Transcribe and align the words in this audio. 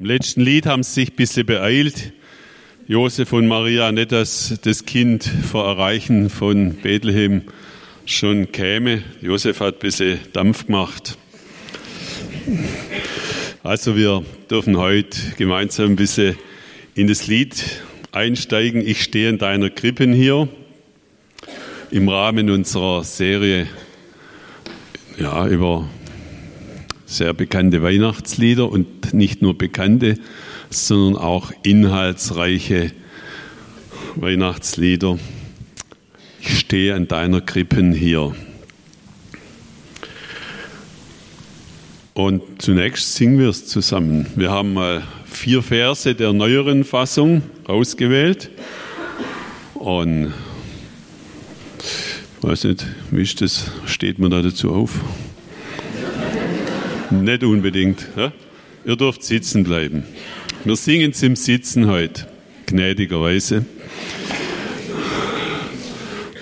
Im 0.00 0.06
letzten 0.06 0.40
Lied 0.40 0.64
haben 0.64 0.82
sie 0.82 1.02
sich 1.02 1.10
ein 1.10 1.16
bisschen 1.16 1.44
beeilt. 1.44 2.14
Josef 2.88 3.34
und 3.34 3.46
Maria, 3.46 3.92
nicht, 3.92 4.12
dass 4.12 4.58
das 4.62 4.86
Kind 4.86 5.24
vor 5.24 5.66
Erreichen 5.66 6.30
von 6.30 6.72
Bethlehem 6.72 7.42
schon 8.06 8.50
käme. 8.50 9.02
Josef 9.20 9.60
hat 9.60 9.74
ein 9.74 9.80
bisschen 9.80 10.18
Dampf 10.32 10.64
gemacht. 10.64 11.18
Also 13.62 13.94
wir 13.94 14.24
dürfen 14.50 14.78
heute 14.78 15.18
gemeinsam 15.36 15.90
ein 15.90 15.96
bisschen 15.96 16.38
in 16.94 17.06
das 17.06 17.26
Lied 17.26 17.62
einsteigen. 18.10 18.80
Ich 18.80 19.02
stehe 19.02 19.28
in 19.28 19.36
deiner 19.36 19.68
Krippen 19.68 20.14
hier 20.14 20.48
im 21.90 22.08
Rahmen 22.08 22.48
unserer 22.48 23.04
Serie 23.04 23.66
ja, 25.18 25.46
über 25.46 25.90
sehr 27.10 27.34
bekannte 27.34 27.82
Weihnachtslieder 27.82 28.70
und 28.70 29.12
nicht 29.12 29.42
nur 29.42 29.58
bekannte, 29.58 30.16
sondern 30.70 31.20
auch 31.20 31.50
inhaltsreiche 31.64 32.92
Weihnachtslieder. 34.14 35.18
Ich 36.40 36.60
stehe 36.60 36.94
an 36.94 37.08
deiner 37.08 37.40
Krippen 37.40 37.92
hier. 37.92 38.34
Und 42.14 42.62
zunächst 42.62 43.16
singen 43.16 43.40
wir 43.40 43.48
es 43.48 43.66
zusammen. 43.66 44.26
Wir 44.36 44.52
haben 44.52 44.72
mal 44.74 45.02
vier 45.24 45.62
Verse 45.62 46.14
der 46.14 46.32
neueren 46.32 46.84
Fassung 46.84 47.42
ausgewählt. 47.64 48.50
Und 49.74 50.32
ich 51.78 52.48
weiß 52.48 52.64
nicht, 52.64 52.86
wie 53.10 53.22
ist 53.22 53.40
das? 53.40 53.70
Steht 53.86 54.20
man 54.20 54.30
da 54.30 54.42
dazu 54.42 54.72
auf? 54.72 55.00
Nicht 57.10 57.42
unbedingt. 57.42 58.06
Ja? 58.16 58.32
Ihr 58.84 58.96
dürft 58.96 59.22
sitzen 59.24 59.64
bleiben. 59.64 60.04
Wir 60.64 60.76
singen 60.76 61.10
es 61.10 61.22
im 61.22 61.36
Sitzen 61.36 61.86
heute, 61.88 62.26
gnädigerweise. 62.66 63.64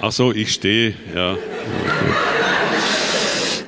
Ach 0.00 0.12
so, 0.12 0.32
ich 0.32 0.52
stehe, 0.52 0.94
ja. 1.14 1.36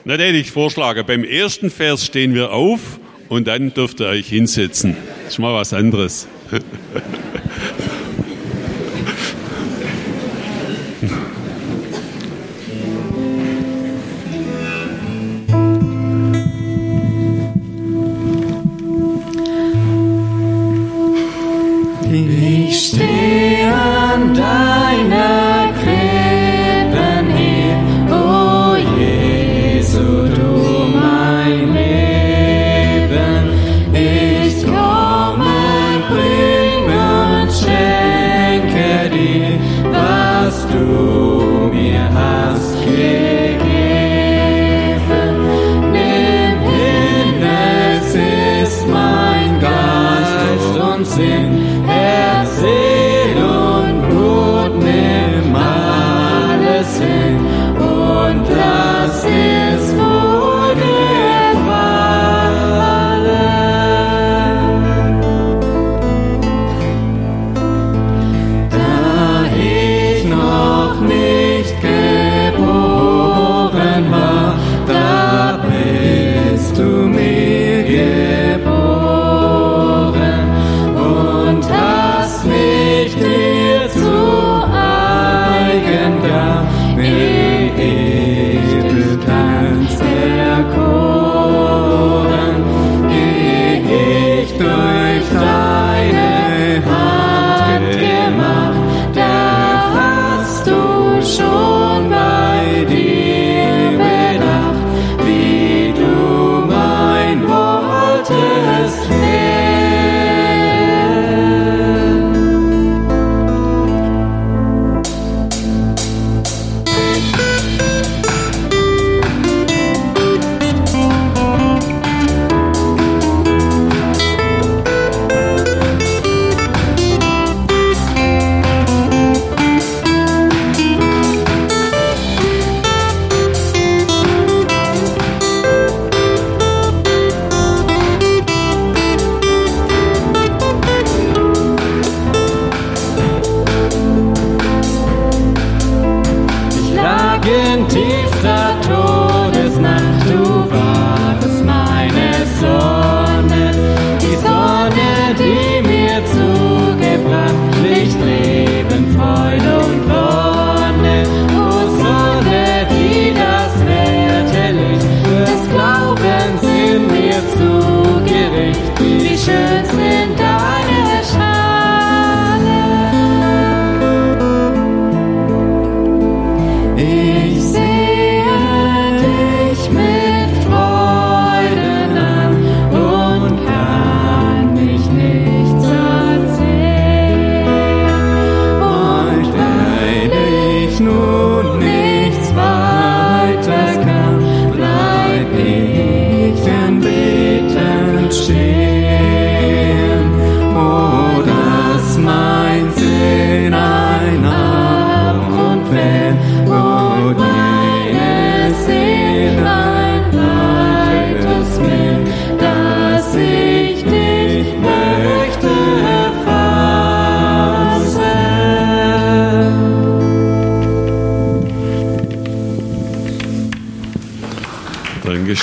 Na, 0.05 0.17
dann 0.17 0.35
ich 0.35 0.51
vorschlagen, 0.51 1.05
beim 1.07 1.25
ersten 1.25 1.71
Vers 1.71 2.07
stehen 2.07 2.35
wir 2.35 2.53
auf 2.53 3.01
und 3.29 3.47
dann 3.49 3.75
dürft 3.75 4.01
ihr 4.01 4.07
euch 4.07 4.29
hinsetzen. 4.29 4.97
Das 5.25 5.35
ist 5.35 5.39
mal 5.39 5.55
was 5.55 5.73
anderes. 5.73 6.29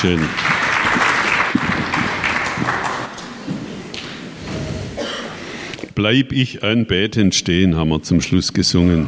Dankeschön. 0.01 0.29
Bleib 5.95 6.31
ich 6.31 6.63
anbetend 6.63 7.33
stehen, 7.33 7.75
haben 7.75 7.89
wir 7.89 8.03
zum 8.03 8.21
Schluss 8.21 8.53
gesungen. 8.53 9.07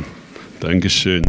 Dankeschön. 0.60 1.26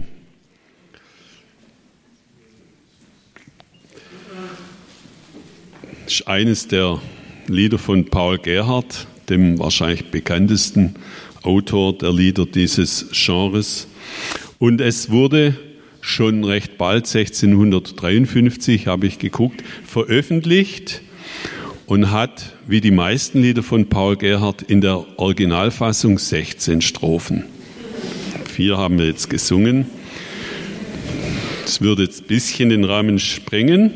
Das 6.04 6.14
ist 6.14 6.26
eines 6.26 6.66
der 6.68 6.98
Lieder 7.46 7.78
von 7.78 8.06
Paul 8.06 8.38
Gerhardt, 8.38 9.06
dem 9.28 9.58
wahrscheinlich 9.58 10.10
bekanntesten 10.10 10.94
Autor 11.42 11.98
der 11.98 12.14
Lieder 12.14 12.46
dieses 12.46 13.10
Genres. 13.12 13.88
Und 14.58 14.80
es 14.80 15.10
wurde 15.10 15.54
schon 16.00 16.44
recht 16.44 16.78
bald, 16.78 17.06
1653, 17.06 18.86
habe 18.86 19.06
ich 19.06 19.18
geguckt, 19.18 19.62
veröffentlicht 19.84 21.02
und 21.86 22.10
hat, 22.10 22.56
wie 22.66 22.80
die 22.80 22.90
meisten 22.90 23.42
Lieder 23.42 23.62
von 23.62 23.88
Paul 23.88 24.16
Gerhardt, 24.16 24.62
in 24.62 24.80
der 24.80 25.18
Originalfassung 25.18 26.18
16 26.18 26.82
Strophen. 26.82 27.44
Vier 28.44 28.78
haben 28.78 28.98
wir 28.98 29.06
jetzt 29.06 29.28
gesungen. 29.28 29.86
Das 31.64 31.80
würde 31.80 32.04
jetzt 32.04 32.22
ein 32.22 32.26
bisschen 32.26 32.70
den 32.70 32.84
Rahmen 32.84 33.18
sprengen. 33.18 33.92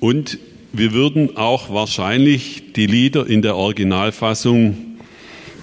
Und 0.00 0.38
wir 0.72 0.92
würden 0.92 1.36
auch 1.36 1.70
wahrscheinlich 1.70 2.72
die 2.74 2.86
Lieder 2.86 3.26
in 3.26 3.42
der 3.42 3.56
Originalfassung, 3.56 4.76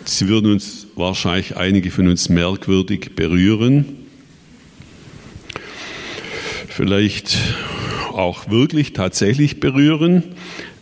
sie 0.03 0.27
würden 0.27 0.51
uns 0.51 0.87
wahrscheinlich 0.95 1.57
einige 1.57 1.91
von 1.91 2.07
uns 2.07 2.29
merkwürdig 2.29 3.15
berühren. 3.15 4.04
Vielleicht 6.75 7.37
auch 8.11 8.49
wirklich 8.49 8.91
tatsächlich 8.91 9.61
berühren. 9.61 10.23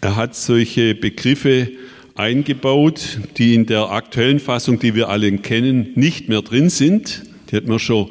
Er 0.01 0.15
hat 0.15 0.35
solche 0.35 0.95
Begriffe 0.95 1.69
eingebaut, 2.15 3.19
die 3.37 3.53
in 3.53 3.67
der 3.67 3.91
aktuellen 3.91 4.39
Fassung, 4.39 4.79
die 4.79 4.95
wir 4.95 5.09
alle 5.09 5.31
kennen, 5.37 5.89
nicht 5.93 6.29
mehr 6.29 6.41
drin 6.41 6.71
sind. 6.71 7.21
Die 7.51 7.55
hat 7.55 7.67
man 7.67 7.77
schon 7.77 8.09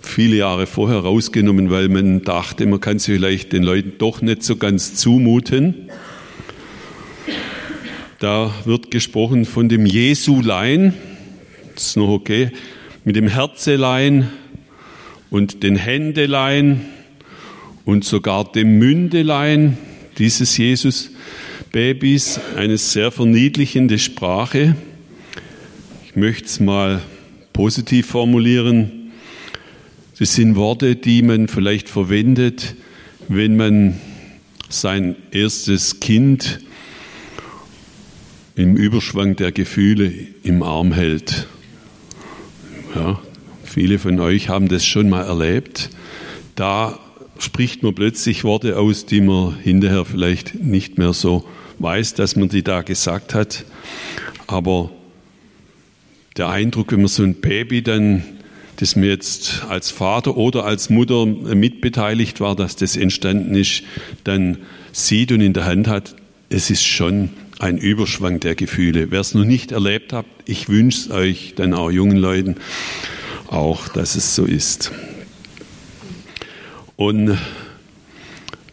viele 0.00 0.36
Jahre 0.36 0.66
vorher 0.66 1.00
rausgenommen, 1.00 1.68
weil 1.68 1.90
man 1.90 2.22
dachte, 2.22 2.64
man 2.64 2.80
kann 2.80 2.98
sie 2.98 3.12
vielleicht 3.16 3.52
den 3.52 3.64
Leuten 3.64 3.98
doch 3.98 4.22
nicht 4.22 4.42
so 4.42 4.56
ganz 4.56 4.94
zumuten. 4.94 5.90
Da 8.18 8.50
wird 8.64 8.90
gesprochen 8.90 9.44
von 9.44 9.68
dem 9.68 9.84
Jesulein, 9.84 10.94
das 11.74 11.88
ist 11.88 11.96
noch 11.98 12.08
okay, 12.08 12.50
mit 13.04 13.14
dem 13.14 13.28
Herzelein 13.28 14.30
und 15.28 15.62
den 15.62 15.76
Händelein 15.76 16.86
und 17.84 18.04
sogar 18.04 18.50
dem 18.52 18.78
Mündelein 18.78 19.78
dieses 20.18 20.56
Jesus-Babys, 20.56 22.40
eine 22.56 22.78
sehr 22.78 23.10
verniedlichende 23.10 23.98
Sprache. 23.98 24.76
Ich 26.06 26.16
möchte 26.16 26.44
es 26.44 26.60
mal 26.60 27.00
positiv 27.52 28.06
formulieren. 28.06 29.12
Das 30.18 30.34
sind 30.34 30.56
Worte, 30.56 30.96
die 30.96 31.22
man 31.22 31.48
vielleicht 31.48 31.88
verwendet, 31.88 32.74
wenn 33.28 33.56
man 33.56 33.98
sein 34.68 35.16
erstes 35.30 36.00
Kind 36.00 36.60
im 38.54 38.76
Überschwang 38.76 39.36
der 39.36 39.52
Gefühle 39.52 40.12
im 40.42 40.62
Arm 40.62 40.92
hält. 40.92 41.46
Ja, 42.94 43.20
viele 43.64 43.98
von 43.98 44.20
euch 44.20 44.48
haben 44.48 44.68
das 44.68 44.84
schon 44.84 45.08
mal 45.08 45.24
erlebt. 45.24 45.90
Da 46.56 46.98
spricht 47.40 47.82
man 47.82 47.94
plötzlich 47.94 48.44
Worte 48.44 48.78
aus, 48.78 49.06
die 49.06 49.20
man 49.20 49.58
hinterher 49.58 50.04
vielleicht 50.04 50.54
nicht 50.54 50.98
mehr 50.98 51.12
so 51.12 51.44
weiß, 51.78 52.14
dass 52.14 52.36
man 52.36 52.48
die 52.48 52.62
da 52.62 52.82
gesagt 52.82 53.34
hat. 53.34 53.64
Aber 54.46 54.90
der 56.36 56.48
Eindruck, 56.48 56.92
wenn 56.92 57.00
man 57.00 57.08
so 57.08 57.22
ein 57.22 57.34
Baby 57.34 57.82
dann 57.82 58.22
das 58.76 58.96
mir 58.96 59.08
jetzt 59.08 59.62
als 59.68 59.90
Vater 59.90 60.38
oder 60.38 60.64
als 60.64 60.88
Mutter 60.88 61.26
mitbeteiligt 61.26 62.40
war, 62.40 62.56
dass 62.56 62.76
das 62.76 62.96
entstanden 62.96 63.54
ist, 63.54 63.82
dann 64.24 64.56
sieht 64.92 65.32
und 65.32 65.42
in 65.42 65.52
der 65.52 65.66
Hand 65.66 65.86
hat, 65.86 66.16
es 66.48 66.70
ist 66.70 66.84
schon 66.86 67.30
ein 67.58 67.76
Überschwang 67.76 68.40
der 68.40 68.54
Gefühle. 68.54 69.10
Wer 69.10 69.20
es 69.20 69.34
noch 69.34 69.44
nicht 69.44 69.70
erlebt 69.70 70.14
hat, 70.14 70.24
ich 70.46 70.70
wünsche 70.70 70.98
es 70.98 71.10
euch, 71.10 71.52
dann 71.56 71.74
auch 71.74 71.90
jungen 71.90 72.16
Leuten, 72.16 72.56
auch, 73.48 73.88
dass 73.88 74.16
es 74.16 74.34
so 74.34 74.46
ist. 74.46 74.92
Und 77.00 77.38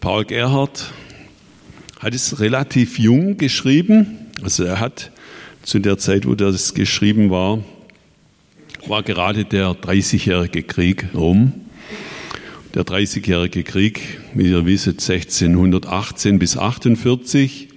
Paul 0.01 0.25
Gerhardt 0.25 0.91
hat 2.01 2.13
es 2.13 2.41
relativ 2.41 2.99
jung 2.99 3.37
geschrieben. 3.37 4.17
Also 4.43 4.65
er 4.65 4.81
hat 4.81 5.11
zu 5.63 5.79
der 5.79 5.97
Zeit, 5.97 6.27
wo 6.27 6.35
das 6.35 6.73
geschrieben 6.73 7.31
war, 7.31 7.63
war 8.85 9.01
gerade 9.03 9.45
der 9.45 9.69
30-jährige 9.69 10.63
Krieg 10.63 11.05
rum. 11.13 11.53
Der 12.73 12.83
30-jährige 12.83 13.63
Krieg, 13.63 14.19
wie 14.33 14.49
ihr 14.49 14.65
wisst, 14.65 14.87
1618 14.87 16.37
bis 16.37 16.57
48, 16.57 17.69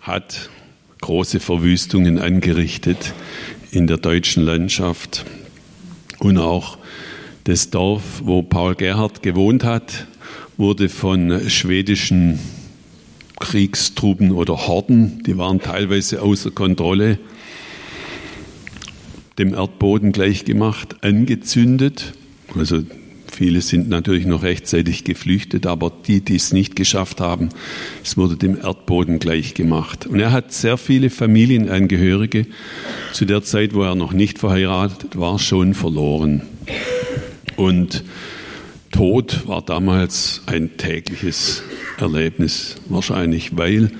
hat 0.00 0.50
große 1.02 1.38
Verwüstungen 1.38 2.18
angerichtet 2.18 3.14
in 3.70 3.86
der 3.86 3.98
deutschen 3.98 4.42
Landschaft. 4.42 5.24
Und 6.18 6.38
auch 6.38 6.78
das 7.46 7.70
Dorf, 7.70 8.22
wo 8.24 8.42
Paul 8.42 8.74
Gerhard 8.74 9.22
gewohnt 9.22 9.62
hat, 9.62 10.08
wurde 10.56 10.88
von 10.88 11.48
schwedischen 11.48 12.40
Kriegstruppen 13.38 14.32
oder 14.32 14.66
Horden, 14.66 15.22
die 15.24 15.38
waren 15.38 15.60
teilweise 15.60 16.22
außer 16.22 16.50
Kontrolle, 16.50 17.20
dem 19.38 19.54
Erdboden 19.54 20.10
gleichgemacht, 20.10 21.04
angezündet. 21.04 22.14
Also 22.56 22.82
viele 23.30 23.60
sind 23.60 23.88
natürlich 23.88 24.26
noch 24.26 24.42
rechtzeitig 24.42 25.04
geflüchtet, 25.04 25.66
aber 25.66 25.92
die, 26.08 26.22
die 26.22 26.36
es 26.36 26.52
nicht 26.52 26.74
geschafft 26.74 27.20
haben, 27.20 27.50
es 28.02 28.16
wurde 28.16 28.36
dem 28.36 28.58
Erdboden 28.60 29.20
gleichgemacht. 29.20 30.06
Und 30.08 30.18
er 30.18 30.32
hat 30.32 30.52
sehr 30.52 30.78
viele 30.78 31.10
Familienangehörige 31.10 32.46
zu 33.12 33.24
der 33.24 33.44
Zeit, 33.44 33.72
wo 33.72 33.82
er 33.82 33.94
noch 33.94 34.12
nicht 34.12 34.40
verheiratet 34.40 35.16
war, 35.16 35.38
schon 35.38 35.74
verloren. 35.74 36.42
Und 37.56 38.04
Tod 38.92 39.46
war 39.46 39.62
damals 39.62 40.42
ein 40.46 40.76
tägliches 40.76 41.62
Erlebnis 41.98 42.76
wahrscheinlich, 42.88 43.56
weil 43.56 43.90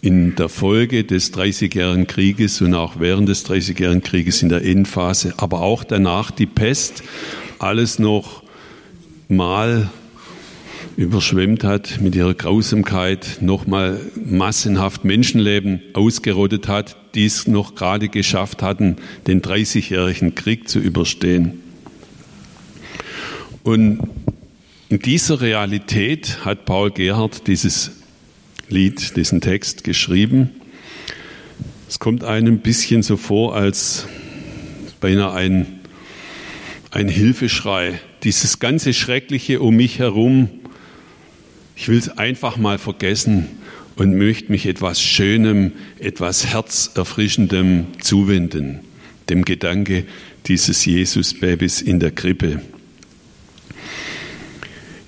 in 0.00 0.34
der 0.34 0.48
Folge 0.48 1.04
des 1.04 1.30
Dreißigjährigen 1.30 2.08
Krieges 2.08 2.60
und 2.60 2.74
auch 2.74 2.98
während 2.98 3.28
des 3.28 3.44
Dreißigjährigen 3.44 4.02
Krieges 4.02 4.42
in 4.42 4.48
der 4.48 4.64
Endphase, 4.64 5.34
aber 5.36 5.60
auch 5.62 5.84
danach 5.84 6.32
die 6.32 6.46
Pest, 6.46 7.04
alles 7.60 8.00
noch 8.00 8.42
mal 9.28 9.90
überschwemmt 10.96 11.62
hat 11.62 12.00
mit 12.00 12.16
ihrer 12.16 12.34
Grausamkeit, 12.34 13.38
nochmal 13.40 14.00
massenhaft 14.16 15.04
Menschenleben 15.04 15.80
ausgerottet 15.94 16.68
hat, 16.68 16.96
die 17.14 17.26
es 17.26 17.46
noch 17.46 17.76
gerade 17.76 18.08
geschafft 18.08 18.62
hatten, 18.62 18.96
den 19.26 19.40
Dreißigjährigen 19.40 20.34
Krieg 20.34 20.68
zu 20.68 20.80
überstehen. 20.80 21.61
Und 23.62 24.00
in 24.88 24.98
dieser 24.98 25.40
Realität 25.40 26.44
hat 26.44 26.64
Paul 26.64 26.90
Gerhard 26.90 27.46
dieses 27.46 27.92
Lied, 28.68 29.16
diesen 29.16 29.40
Text 29.40 29.84
geschrieben. 29.84 30.50
Es 31.88 31.98
kommt 31.98 32.24
einem 32.24 32.54
ein 32.54 32.60
bisschen 32.60 33.02
so 33.02 33.16
vor, 33.16 33.54
als 33.54 34.06
beinahe 35.00 35.32
ein, 35.32 35.80
ein 36.90 37.08
Hilfeschrei. 37.08 38.00
Dieses 38.24 38.58
ganze 38.58 38.92
Schreckliche 38.92 39.60
um 39.60 39.76
mich 39.76 39.98
herum, 39.98 40.48
ich 41.76 41.88
will 41.88 41.98
es 41.98 42.08
einfach 42.18 42.56
mal 42.56 42.78
vergessen 42.78 43.48
und 43.96 44.16
möchte 44.16 44.50
mich 44.50 44.66
etwas 44.66 45.00
Schönem, 45.00 45.72
etwas 45.98 46.46
Herzerfrischendem 46.46 47.86
zuwenden, 48.00 48.80
dem 49.28 49.44
Gedanke 49.44 50.04
dieses 50.46 50.84
Jesus-Babys 50.84 51.80
in 51.80 52.00
der 52.00 52.10
Krippe. 52.10 52.60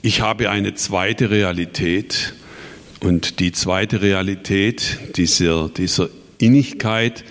Ich 0.07 0.21
habe 0.21 0.51
eine 0.51 0.75
zweite 0.75 1.31
Realität, 1.31 2.35
und 3.01 3.41
die 3.41 3.53
zweite 3.53 4.03
Realität 4.03 4.99
dieser, 5.17 5.71
dieser 5.71 6.11
Innigkeit, 6.37 7.25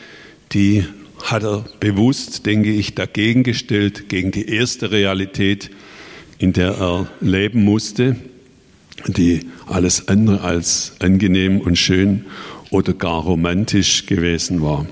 die 0.53 0.83
hat 1.21 1.43
er 1.43 1.65
bewusst, 1.79 2.47
denke 2.47 2.71
ich, 2.71 2.95
dagegen 2.95 3.43
gestellt, 3.43 4.09
gegen 4.09 4.31
die 4.31 4.47
erste 4.47 4.89
Realität, 4.89 5.69
in 6.39 6.51
der 6.53 6.71
er 6.79 7.11
leben 7.21 7.63
musste, 7.63 8.15
die 9.05 9.41
alles 9.67 10.07
andere 10.07 10.41
als 10.41 10.95
angenehm 10.97 11.61
und 11.61 11.77
schön 11.77 12.25
oder 12.71 12.93
gar 12.93 13.21
romantisch 13.21 14.07
gewesen 14.07 14.63
war. 14.63 14.87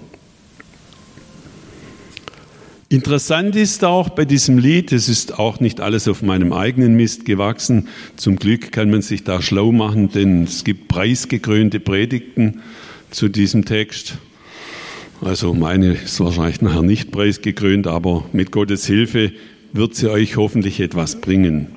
Interessant 2.91 3.55
ist 3.55 3.85
auch 3.85 4.09
bei 4.09 4.25
diesem 4.25 4.57
Lied, 4.57 4.91
es 4.91 5.07
ist 5.07 5.39
auch 5.39 5.61
nicht 5.61 5.79
alles 5.79 6.09
auf 6.09 6.21
meinem 6.21 6.51
eigenen 6.51 6.93
Mist 6.95 7.23
gewachsen. 7.23 7.87
Zum 8.17 8.35
Glück 8.35 8.73
kann 8.73 8.89
man 8.89 9.01
sich 9.01 9.23
da 9.23 9.41
schlau 9.41 9.71
machen, 9.71 10.11
denn 10.11 10.43
es 10.43 10.65
gibt 10.65 10.89
preisgekrönte 10.89 11.79
Predigten 11.79 12.59
zu 13.09 13.29
diesem 13.29 13.63
Text. 13.63 14.15
Also 15.21 15.53
meine 15.53 15.93
ist 15.93 16.19
wahrscheinlich 16.19 16.59
nachher 16.59 16.81
nicht 16.81 17.13
preisgekrönt, 17.13 17.87
aber 17.87 18.25
mit 18.33 18.51
Gottes 18.51 18.85
Hilfe 18.87 19.31
wird 19.71 19.95
sie 19.95 20.11
euch 20.11 20.35
hoffentlich 20.35 20.81
etwas 20.81 21.21
bringen. 21.21 21.67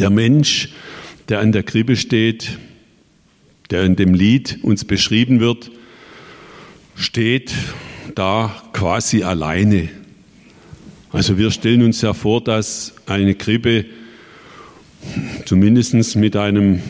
Der 0.00 0.10
Mensch, 0.10 0.70
der 1.28 1.38
an 1.38 1.52
der 1.52 1.62
Krippe 1.62 1.94
steht, 1.94 2.58
der 3.70 3.84
in 3.84 3.94
dem 3.94 4.14
Lied 4.14 4.58
uns 4.62 4.84
beschrieben 4.84 5.38
wird, 5.38 5.70
steht 6.96 7.52
da 8.14 8.54
quasi 8.72 9.22
alleine. 9.22 9.88
Also 11.10 11.38
wir 11.38 11.50
stellen 11.50 11.82
uns 11.82 12.00
ja 12.00 12.14
vor, 12.14 12.42
dass 12.42 12.94
eine 13.06 13.34
Krippe 13.34 13.84
zumindest 15.44 16.16
mit 16.16 16.36
einem 16.36 16.80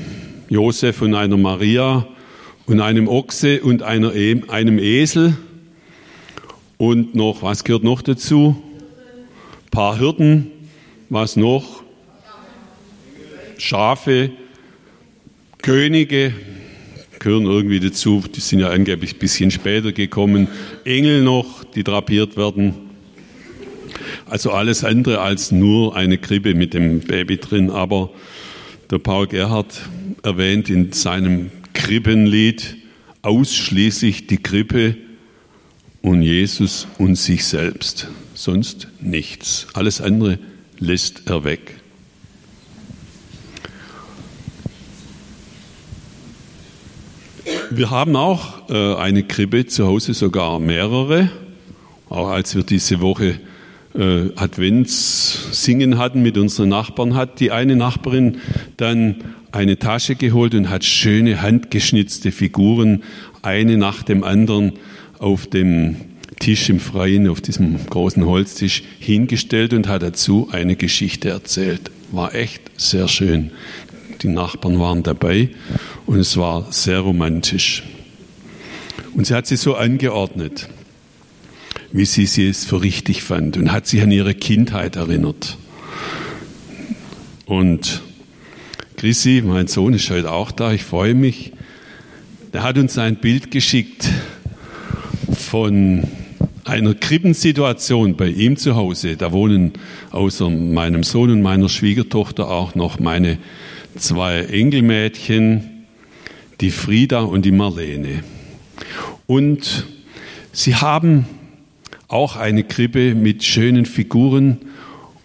Josef 0.48 1.02
und 1.02 1.14
einer 1.14 1.36
Maria 1.36 2.06
und 2.66 2.80
einem 2.80 3.08
Ochse 3.08 3.62
und 3.62 3.82
einer, 3.82 4.14
e, 4.14 4.42
einem 4.48 4.78
Esel 4.78 5.36
und 6.76 7.14
noch, 7.14 7.42
was 7.42 7.64
gehört 7.64 7.84
noch 7.84 8.02
dazu? 8.02 8.62
Ein 9.64 9.70
paar 9.70 9.98
Hirten, 9.98 10.50
was 11.08 11.36
noch? 11.36 11.82
Schafe, 13.58 14.30
Könige 15.62 16.32
gehören 17.22 17.46
irgendwie 17.46 17.78
dazu, 17.78 18.22
die 18.34 18.40
sind 18.40 18.58
ja 18.58 18.70
angeblich 18.70 19.14
ein 19.14 19.18
bisschen 19.18 19.50
später 19.50 19.92
gekommen, 19.92 20.48
Engel 20.84 21.22
noch, 21.22 21.62
die 21.62 21.84
drapiert 21.84 22.36
werden. 22.36 22.74
Also 24.28 24.50
alles 24.50 24.82
andere 24.82 25.20
als 25.20 25.52
nur 25.52 25.94
eine 25.94 26.18
Krippe 26.18 26.54
mit 26.54 26.74
dem 26.74 27.00
Baby 27.00 27.38
drin, 27.38 27.70
aber 27.70 28.10
der 28.90 28.98
Paul 28.98 29.28
Gerhard 29.28 29.82
erwähnt 30.24 30.68
in 30.68 30.92
seinem 30.92 31.50
Krippenlied 31.74 32.76
ausschließlich 33.22 34.26
die 34.26 34.38
Krippe 34.38 34.96
und 36.02 36.22
Jesus 36.22 36.88
und 36.98 37.14
sich 37.14 37.44
selbst, 37.44 38.08
sonst 38.34 38.88
nichts. 39.00 39.68
Alles 39.74 40.00
andere 40.00 40.40
lässt 40.80 41.22
er 41.26 41.44
weg. 41.44 41.81
Wir 47.74 47.90
haben 47.90 48.16
auch 48.16 48.68
äh, 48.68 48.96
eine 48.96 49.22
Krippe 49.22 49.64
zu 49.64 49.86
Hause, 49.86 50.12
sogar 50.12 50.58
mehrere. 50.58 51.30
Auch 52.10 52.28
als 52.28 52.54
wir 52.54 52.64
diese 52.64 53.00
Woche 53.00 53.40
äh, 53.94 54.28
Adventssingen 54.36 55.96
hatten 55.96 56.20
mit 56.20 56.36
unseren 56.36 56.68
Nachbarn, 56.68 57.14
hat 57.14 57.40
die 57.40 57.50
eine 57.50 57.74
Nachbarin 57.74 58.38
dann 58.76 59.24
eine 59.52 59.78
Tasche 59.78 60.16
geholt 60.16 60.54
und 60.54 60.68
hat 60.68 60.84
schöne 60.84 61.40
handgeschnitzte 61.40 62.30
Figuren, 62.30 63.04
eine 63.40 63.78
nach 63.78 64.02
dem 64.02 64.22
anderen, 64.22 64.72
auf 65.18 65.46
dem 65.46 65.96
Tisch 66.40 66.68
im 66.68 66.78
Freien, 66.78 67.26
auf 67.26 67.40
diesem 67.40 67.86
großen 67.86 68.26
Holztisch 68.26 68.82
hingestellt 68.98 69.72
und 69.72 69.88
hat 69.88 70.02
dazu 70.02 70.50
eine 70.52 70.76
Geschichte 70.76 71.30
erzählt. 71.30 71.90
War 72.10 72.34
echt 72.34 72.70
sehr 72.76 73.08
schön. 73.08 73.50
Die 74.22 74.28
Nachbarn 74.28 74.78
waren 74.78 75.02
dabei 75.02 75.50
und 76.06 76.18
es 76.18 76.36
war 76.36 76.70
sehr 76.70 77.00
romantisch. 77.00 77.82
Und 79.14 79.26
sie 79.26 79.34
hat 79.34 79.46
sie 79.46 79.56
so 79.56 79.74
angeordnet 79.74 80.68
wie 81.92 82.06
sie, 82.06 82.26
sie 82.26 82.48
es 82.48 82.64
für 82.64 82.82
richtig 82.82 83.22
fand 83.22 83.56
und 83.56 83.70
hat 83.70 83.86
sich 83.86 84.02
an 84.02 84.10
ihre 84.10 84.34
Kindheit 84.34 84.96
erinnert. 84.96 85.58
Und 87.44 88.02
Chrissy, 88.96 89.42
mein 89.44 89.66
Sohn, 89.66 89.92
ist 89.94 90.08
heute 90.10 90.30
auch 90.30 90.50
da, 90.50 90.72
ich 90.72 90.84
freue 90.84 91.14
mich. 91.14 91.52
Der 92.52 92.62
hat 92.62 92.78
uns 92.78 92.96
ein 92.98 93.16
Bild 93.16 93.50
geschickt 93.50 94.08
von 95.32 96.04
einer 96.64 96.94
Krippensituation 96.94 98.16
bei 98.16 98.28
ihm 98.28 98.56
zu 98.56 98.74
Hause. 98.74 99.16
Da 99.16 99.32
wohnen 99.32 99.72
außer 100.12 100.48
meinem 100.48 101.02
Sohn 101.02 101.30
und 101.30 101.42
meiner 101.42 101.68
Schwiegertochter 101.68 102.48
auch 102.48 102.74
noch 102.74 102.98
meine 103.00 103.38
zwei 103.96 104.40
Enkelmädchen, 104.40 105.87
die 106.61 106.70
Frieda 106.70 107.20
und 107.20 107.44
die 107.44 107.52
Marlene. 107.52 108.22
Und 109.26 109.87
sie 110.52 110.76
haben 110.76 111.26
auch 112.08 112.37
eine 112.37 112.64
Krippe 112.64 113.14
mit 113.14 113.42
schönen 113.42 113.87
Figuren. 113.87 114.58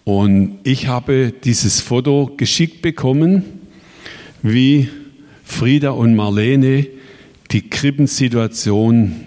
Und 0.04 0.58
ich 0.64 0.86
habe 0.86 1.32
dieses 1.44 1.80
Foto 1.80 2.30
geschickt 2.36 2.80
bekommen, 2.80 3.44
wie 4.42 4.88
Frieda 5.44 5.90
und 5.90 6.16
Marlene 6.16 6.86
die 7.50 7.68
Krippensituation 7.68 9.26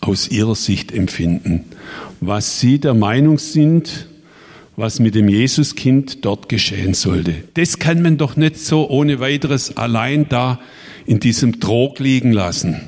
aus 0.00 0.28
ihrer 0.28 0.54
Sicht 0.54 0.92
empfinden, 0.92 1.64
was 2.20 2.60
sie 2.60 2.78
der 2.78 2.94
Meinung 2.94 3.38
sind, 3.38 4.09
was 4.80 4.98
mit 4.98 5.14
dem 5.14 5.28
Jesuskind 5.28 6.24
dort 6.24 6.48
geschehen 6.48 6.94
sollte. 6.94 7.34
Das 7.54 7.78
kann 7.78 8.00
man 8.00 8.16
doch 8.16 8.36
nicht 8.36 8.58
so 8.58 8.88
ohne 8.88 9.20
weiteres 9.20 9.76
allein 9.76 10.26
da 10.28 10.58
in 11.06 11.20
diesem 11.20 11.60
Trog 11.60 11.98
liegen 11.98 12.32
lassen. 12.32 12.80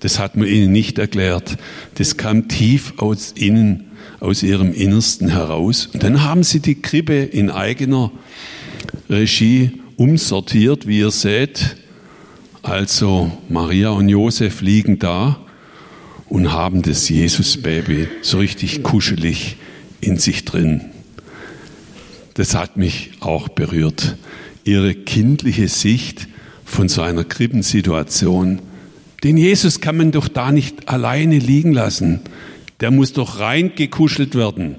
Das 0.00 0.18
hat 0.18 0.36
man 0.36 0.48
ihnen 0.48 0.72
nicht 0.72 0.98
erklärt. 0.98 1.56
Das 1.94 2.16
kam 2.16 2.48
tief 2.48 2.94
aus 2.98 3.34
ihnen, 3.36 3.92
aus 4.18 4.42
ihrem 4.42 4.74
Innersten 4.74 5.28
heraus. 5.28 5.88
Und 5.92 6.02
dann 6.02 6.24
haben 6.24 6.42
sie 6.42 6.60
die 6.60 6.82
Krippe 6.82 7.22
in 7.22 7.48
eigener 7.48 8.10
Regie 9.08 9.80
umsortiert, 9.96 10.88
wie 10.88 10.98
ihr 10.98 11.12
seht. 11.12 11.76
Also 12.62 13.30
Maria 13.48 13.90
und 13.90 14.08
Josef 14.08 14.62
liegen 14.62 14.98
da 14.98 15.38
und 16.28 16.52
haben 16.52 16.82
das 16.82 17.08
Jesusbaby 17.08 18.08
so 18.20 18.38
richtig 18.38 18.82
kuschelig 18.82 19.56
in 20.04 20.18
sich 20.18 20.44
drin. 20.44 20.82
Das 22.34 22.54
hat 22.54 22.76
mich 22.76 23.12
auch 23.20 23.48
berührt. 23.48 24.16
Ihre 24.64 24.94
kindliche 24.94 25.68
Sicht 25.68 26.28
von 26.64 26.88
so 26.88 27.02
einer 27.02 27.24
Krippensituation. 27.24 28.60
Den 29.22 29.36
Jesus 29.36 29.80
kann 29.80 29.96
man 29.96 30.12
doch 30.12 30.28
da 30.28 30.52
nicht 30.52 30.88
alleine 30.88 31.38
liegen 31.38 31.72
lassen. 31.72 32.20
Der 32.80 32.90
muss 32.90 33.12
doch 33.12 33.38
reingekuschelt 33.38 34.34
werden 34.34 34.76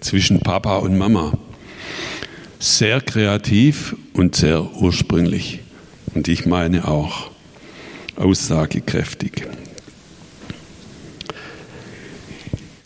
zwischen 0.00 0.40
Papa 0.40 0.76
und 0.76 0.96
Mama. 0.96 1.32
Sehr 2.58 3.00
kreativ 3.00 3.96
und 4.12 4.36
sehr 4.36 4.74
ursprünglich. 4.76 5.60
Und 6.14 6.28
ich 6.28 6.46
meine 6.46 6.86
auch 6.86 7.30
aussagekräftig. 8.16 9.46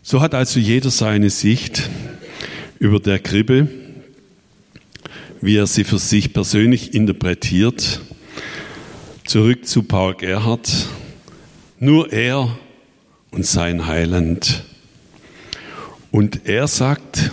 So 0.09 0.21
hat 0.21 0.37
also 0.37 0.61
jeder 0.61 0.91
seine 0.91 1.31
Sicht 1.31 1.91
über 2.79 3.01
der 3.01 3.19
Krippe, 3.19 3.67
wie 5.41 5.57
er 5.57 5.67
sie 5.67 5.83
für 5.83 5.99
sich 5.99 6.33
persönlich 6.33 6.95
interpretiert 6.95 8.03
Zurück 9.25 9.67
zu 9.67 9.83
Paul 9.83 10.15
Gerhardt. 10.15 10.87
Nur 11.81 12.13
er 12.13 12.57
und 13.33 13.45
sein 13.45 13.89
Heiland. 13.89 14.63
Und 16.13 16.47
er 16.47 16.69
sagt, 16.69 17.33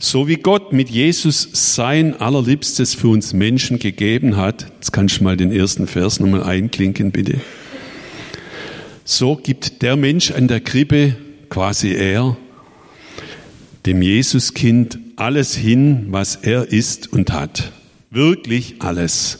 so 0.00 0.26
wie 0.26 0.38
Gott 0.38 0.72
mit 0.72 0.90
Jesus 0.90 1.48
sein 1.52 2.20
allerliebstes 2.20 2.94
für 2.94 3.06
uns 3.06 3.32
Menschen 3.32 3.78
gegeben 3.78 4.36
hat, 4.36 4.66
jetzt 4.74 4.92
kannst 4.92 5.20
du 5.20 5.22
mal 5.22 5.36
den 5.36 5.52
ersten 5.52 5.86
Vers 5.86 6.18
nochmal 6.18 6.42
einklinken, 6.42 7.12
bitte. 7.12 7.40
So 9.04 9.36
gibt 9.36 9.82
der 9.82 9.94
Mensch 9.94 10.32
an 10.32 10.48
der 10.48 10.58
Krippe, 10.58 11.14
quasi 11.48 11.92
er, 11.94 12.36
dem 13.86 14.02
Jesuskind 14.02 14.98
alles 15.16 15.54
hin, 15.54 16.08
was 16.10 16.36
er 16.36 16.72
ist 16.72 17.12
und 17.12 17.32
hat. 17.32 17.72
Wirklich 18.10 18.76
alles. 18.80 19.38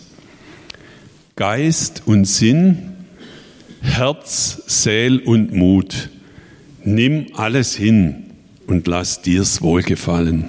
Geist 1.35 2.03
und 2.07 2.25
Sinn, 2.25 2.95
Herz, 3.83 4.63
Seel 4.67 5.19
und 5.19 5.53
Mut. 5.53 6.11
Nimm 6.85 7.27
alles 7.35 7.75
hin 7.75 8.31
und 8.67 8.87
lass 8.87 9.23
dir's 9.23 9.61
wohlgefallen. 9.61 10.47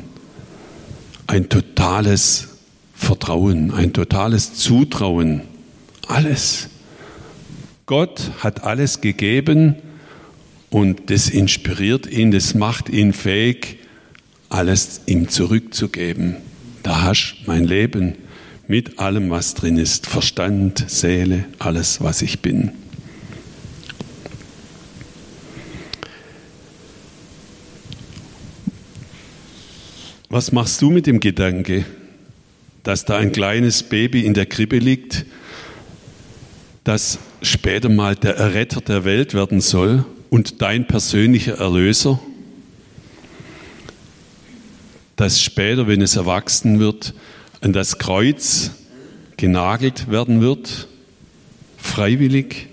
Ein 1.25 1.49
totales 1.49 2.49
Vertrauen, 2.93 3.71
ein 3.71 3.93
totales 3.93 4.53
Zutrauen. 4.53 5.41
Alles. 6.07 6.69
Gott 7.85 8.31
hat 8.39 8.63
alles 8.63 9.01
gegeben 9.01 9.75
und 10.69 11.09
das 11.09 11.29
inspiriert 11.29 12.07
ihn, 12.07 12.31
das 12.31 12.53
macht 12.53 12.89
ihn 12.89 13.13
fähig, 13.13 13.79
alles 14.49 15.01
ihm 15.05 15.29
zurückzugeben. 15.29 16.37
Da 16.83 17.03
hast 17.03 17.35
mein 17.45 17.63
Leben 17.63 18.15
mit 18.67 18.99
allem, 18.99 19.29
was 19.29 19.53
drin 19.53 19.77
ist, 19.77 20.07
Verstand, 20.07 20.85
Seele, 20.89 21.45
alles, 21.59 22.01
was 22.01 22.21
ich 22.21 22.41
bin. 22.41 22.71
Was 30.29 30.51
machst 30.51 30.81
du 30.81 30.89
mit 30.89 31.07
dem 31.07 31.21
Gedanke, 31.21 31.85
dass 32.83 33.05
da 33.05 33.17
ein 33.17 33.31
kleines 33.31 33.83
Baby 33.83 34.25
in 34.25 34.33
der 34.33 34.45
Krippe 34.45 34.77
liegt, 34.77 35.25
das 36.83 37.19
später 37.41 37.87
mal 37.87 38.15
der 38.15 38.35
Erretter 38.35 38.81
der 38.81 39.05
Welt 39.05 39.33
werden 39.33 39.61
soll 39.61 40.05
und 40.29 40.61
dein 40.61 40.87
persönlicher 40.87 41.57
Erlöser? 41.59 42.19
Das 45.15 45.41
später, 45.41 45.87
wenn 45.87 46.01
es 46.01 46.15
erwachsen 46.15 46.79
wird, 46.79 47.13
an 47.61 47.73
das 47.73 47.97
Kreuz 47.97 48.71
genagelt 49.35 50.11
werden 50.11 50.41
wird, 50.41 50.87
freiwillig, 51.77 52.67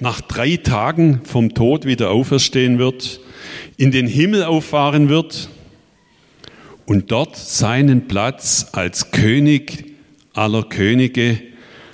nach 0.00 0.20
drei 0.20 0.56
Tagen 0.56 1.20
vom 1.24 1.54
Tod 1.54 1.84
wieder 1.84 2.10
auferstehen 2.10 2.78
wird, 2.78 3.20
in 3.76 3.92
den 3.92 4.06
Himmel 4.06 4.42
auffahren 4.44 5.08
wird 5.08 5.48
und 6.86 7.12
dort 7.12 7.36
seinen 7.36 8.08
Platz 8.08 8.66
als 8.72 9.12
König 9.12 9.92
aller 10.32 10.64
Könige, 10.64 11.40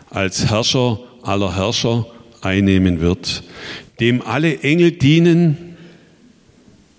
als 0.08 0.48
Herrscher 0.50 1.00
aller 1.22 1.56
Herrscher 1.56 2.06
einnehmen 2.40 3.00
wird, 3.00 3.42
dem 4.00 4.22
alle 4.22 4.60
Engel 4.60 4.92
dienen 4.92 5.76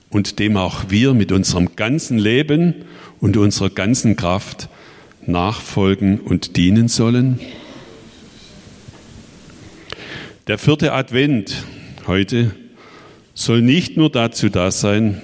und 0.10 0.40
dem 0.40 0.58
auch 0.58 0.90
wir 0.90 1.14
mit 1.14 1.32
unserem 1.32 1.76
ganzen 1.76 2.18
Leben 2.18 2.74
und 3.20 3.38
unserer 3.38 3.70
ganzen 3.70 4.16
Kraft 4.16 4.70
nachfolgen 5.26 6.20
und 6.20 6.58
dienen 6.58 6.88
sollen? 6.88 7.40
Der 10.48 10.58
vierte 10.58 10.94
Advent 10.94 11.64
heute 12.08 12.52
soll 13.36 13.62
nicht 13.62 13.98
nur 13.98 14.10
dazu 14.10 14.50
da 14.50 14.72
sein, 14.72 15.22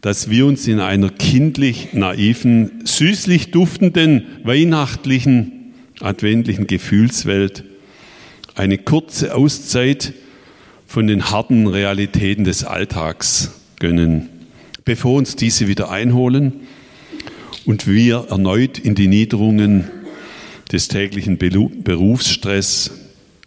dass 0.00 0.30
wir 0.30 0.46
uns 0.46 0.66
in 0.66 0.80
einer 0.80 1.10
kindlich 1.10 1.92
naiven, 1.92 2.82
süßlich 2.84 3.52
duftenden, 3.52 4.26
weihnachtlichen, 4.42 5.74
adventlichen 6.00 6.66
Gefühlswelt 6.66 7.64
eine 8.54 8.78
kurze 8.78 9.34
Auszeit 9.34 10.12
von 10.86 11.06
den 11.06 11.30
harten 11.30 11.66
Realitäten 11.66 12.44
des 12.44 12.64
Alltags 12.64 13.52
gönnen, 13.78 14.28
bevor 14.84 15.16
uns 15.16 15.36
diese 15.36 15.68
wieder 15.68 15.90
einholen 15.90 16.60
und 17.64 17.86
wir 17.86 18.26
erneut 18.30 18.78
in 18.78 18.94
die 18.94 19.08
Niederungen 19.08 19.90
des 20.70 20.88
täglichen 20.88 21.38
Berufsstress, 21.38 22.90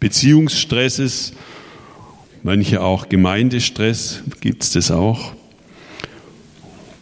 Beziehungsstresses, 0.00 1.32
manche 2.42 2.82
auch 2.82 3.08
Gemeindestress, 3.08 4.22
gibt 4.40 4.62
es 4.62 4.72
das 4.72 4.90
auch, 4.90 5.32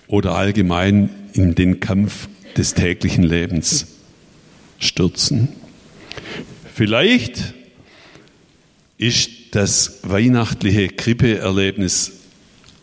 oder 0.06 0.36
allgemein 0.36 1.10
in 1.32 1.54
den 1.54 1.80
Kampf 1.80 2.28
des 2.56 2.74
täglichen 2.74 3.24
Lebens 3.24 3.86
stürzen. 4.78 5.48
Vielleicht 6.72 7.54
ist 8.98 9.30
das 9.52 10.00
weihnachtliche 10.02 10.88
Krippeerlebnis 10.88 12.12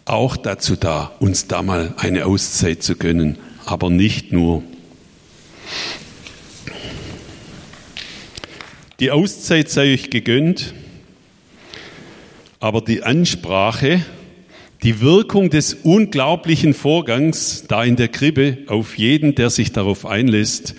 auch 0.06 0.36
dazu 0.36 0.76
da, 0.76 1.12
uns 1.20 1.48
da 1.48 1.62
mal 1.62 1.94
eine 1.98 2.26
Auszeit 2.26 2.84
zu 2.84 2.96
gönnen, 2.96 3.38
aber 3.66 3.90
nicht 3.90 4.32
nur. 4.32 4.64
Die 9.00 9.12
Auszeit 9.12 9.70
sei 9.70 9.94
euch 9.94 10.10
gegönnt, 10.10 10.74
aber 12.60 12.82
die 12.82 13.04
Ansprache, 13.04 14.06
die 14.84 15.00
Wirkung 15.00 15.50
des 15.50 15.74
unglaublichen 15.74 16.74
Vorgangs 16.74 17.66
da 17.68 17.84
in 17.84 17.96
der 17.96 18.10
Krippe 18.10 18.60
auf 18.68 18.98
jeden, 18.98 19.36
der 19.36 19.50
sich 19.50 19.72
darauf 19.72 20.06
einlässt, 20.06 20.76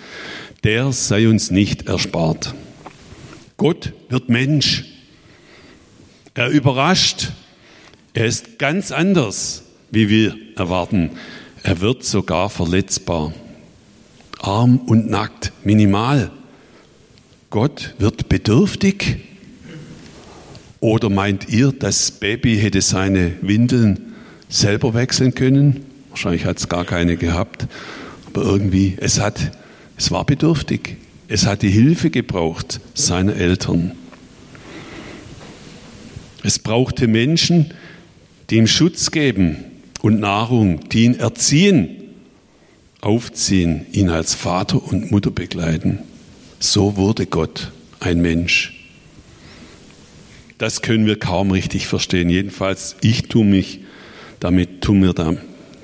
der 0.65 0.93
sei 0.93 1.29
uns 1.29 1.51
nicht 1.51 1.89
erspart. 1.89 2.55
Gott 3.57 3.93
wird 4.09 4.29
Mensch. 4.29 4.91
Er 6.35 6.49
überrascht. 6.49 7.33
Er 8.14 8.27
ist 8.27 8.59
ganz 8.59 8.90
anders, 8.90 9.64
wie 9.90 10.09
wir 10.09 10.37
erwarten. 10.57 11.11
Er 11.62 11.81
wird 11.81 12.05
sogar 12.05 12.49
verletzbar. 12.49 13.33
Arm 14.40 14.79
und 14.79 15.11
nackt, 15.11 15.53
minimal. 15.62 16.31
Gott 17.51 17.95
wird 17.99 18.29
bedürftig. 18.29 19.18
Oder 20.81 21.11
meint 21.11 21.49
ihr, 21.49 21.71
das 21.71 22.11
Baby 22.11 22.59
hätte 22.59 22.81
seine 22.81 23.35
Windeln 23.42 24.14
selber 24.49 24.95
wechseln 24.95 25.35
können? 25.35 25.85
Wahrscheinlich 26.09 26.45
hat 26.47 26.59
es 26.59 26.68
gar 26.68 26.85
keine 26.85 27.16
gehabt. 27.16 27.66
Aber 28.27 28.42
irgendwie, 28.42 28.97
es 28.97 29.21
hat, 29.21 29.53
es 29.99 30.11
war 30.11 30.25
bedürftig. 30.25 30.97
Es 31.29 31.47
hat 31.47 31.62
die 31.62 31.71
Hilfe 31.71 32.11
gebraucht 32.11 32.81
seiner 32.95 33.37
Eltern. 33.37 33.92
Es 36.42 36.59
brauchte 36.59 37.07
Menschen, 37.07 37.72
die 38.50 38.57
ihm 38.57 38.66
Schutz 38.66 39.11
geben 39.11 39.57
und 40.00 40.20
Nahrung, 40.20 40.88
die 40.88 41.05
ihn 41.05 41.18
erziehen, 41.18 42.02
aufziehen, 43.00 43.87
ihn 43.92 44.09
als 44.11 44.35
Vater 44.35 44.83
und 44.83 45.11
Mutter 45.11 45.31
begleiten. 45.31 46.00
So 46.59 46.96
wurde 46.96 47.26
Gott 47.26 47.70
ein 48.00 48.20
Mensch. 48.20 48.78
Das 50.59 50.83
können 50.83 51.07
wir 51.07 51.18
kaum 51.18 51.50
richtig 51.50 51.87
verstehen. 51.87 52.28
Jedenfalls, 52.28 52.96
ich 53.00 53.22
tue 53.22 53.44
mich 53.44 53.81
damit, 54.38 54.81
tue 54.81 54.96
mir 54.96 55.12
da, 55.12 55.35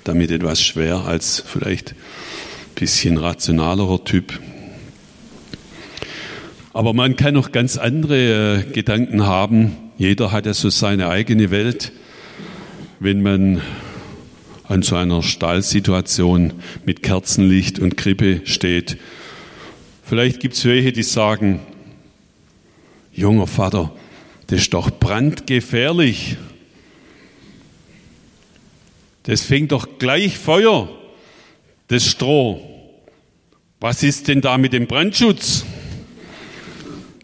damit 0.04 0.30
etwas 0.30 0.62
schwer 0.62 1.04
als 1.06 1.42
vielleicht 1.44 1.92
ein 1.92 2.74
bisschen 2.76 3.16
rationalerer 3.18 4.04
Typ. 4.04 4.38
Aber 6.72 6.92
man 6.92 7.16
kann 7.16 7.34
noch 7.34 7.50
ganz 7.50 7.76
andere 7.76 8.60
äh, 8.68 8.72
Gedanken 8.72 9.26
haben. 9.26 9.76
Jeder 9.98 10.30
hat 10.30 10.46
ja 10.46 10.54
so 10.54 10.70
seine 10.70 11.08
eigene 11.08 11.50
Welt. 11.50 11.92
Wenn 13.00 13.20
man 13.20 13.60
an 14.68 14.82
so 14.82 14.96
einer 14.96 15.22
Stallsituation 15.22 16.52
mit 16.84 17.02
Kerzenlicht 17.02 17.78
und 17.78 17.96
Krippe 17.96 18.42
steht. 18.44 18.98
Vielleicht 20.04 20.40
gibt 20.40 20.54
es 20.54 20.64
welche, 20.64 20.92
die 20.92 21.02
sagen, 21.02 21.60
junger 23.12 23.46
Vater, 23.46 23.92
das 24.46 24.60
ist 24.60 24.74
doch 24.74 24.90
brandgefährlich. 24.90 26.36
Das 29.22 29.42
fängt 29.42 29.72
doch 29.72 29.98
gleich 29.98 30.38
Feuer, 30.38 30.88
das 31.88 32.06
Stroh. 32.06 32.62
Was 33.80 34.02
ist 34.02 34.28
denn 34.28 34.42
da 34.42 34.58
mit 34.58 34.72
dem 34.74 34.86
Brandschutz? 34.86 35.64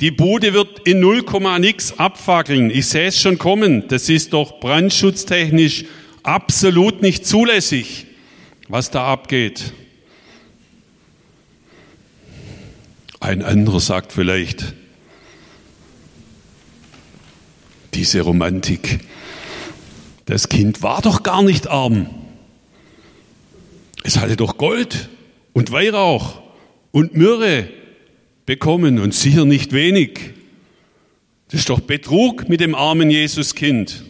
Die 0.01 0.11
Bude 0.11 0.53
wird 0.53 0.81
in 0.87 1.01
0, 1.01 1.25
nix 1.61 1.99
abfackeln. 1.99 2.71
Ich 2.71 2.87
sehe 2.89 3.07
es 3.07 3.21
schon 3.21 3.39
kommen. 3.39 3.87
Das 3.89 4.09
ist 4.09 4.33
doch 4.33 4.59
brandschutztechnisch 4.59 5.85
absolut 6.23 7.03
nicht 7.03 7.27
zulässig, 7.27 8.07
was 8.69 8.91
da 8.91 9.07
abgeht. 9.07 9.73
Ein 13.21 13.43
anderer 13.43 13.81
sagt 13.81 14.13
vielleicht, 14.13 14.75
diese 17.95 18.21
Romantik. 18.23 19.01
Das 20.27 20.49
Kind 20.49 20.83
war 20.83 21.01
doch 21.03 21.23
gar 21.23 21.43
nicht 21.43 21.69
arm. 21.69 22.09
Es 24.03 24.19
hatte 24.19 24.37
doch 24.37 24.59
Gold 24.59 25.09
und 25.53 25.71
Weihrauch 25.71 26.43
und 26.93 27.15
Myrrhe 27.17 27.69
bekommen 28.47 28.99
und 28.99 29.15
sicher 29.15 29.45
nicht 29.45 29.73
wenig. 29.73 30.35
Das 31.49 31.61
ist 31.61 31.69
doch 31.69 31.81
Betrug 31.81 32.49
mit 32.49 32.61
dem 32.61 32.75
armen 32.75 33.11
Jesuskind. 33.11 34.05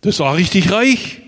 Das 0.00 0.18
war 0.18 0.36
richtig 0.36 0.72
reich. 0.72 1.20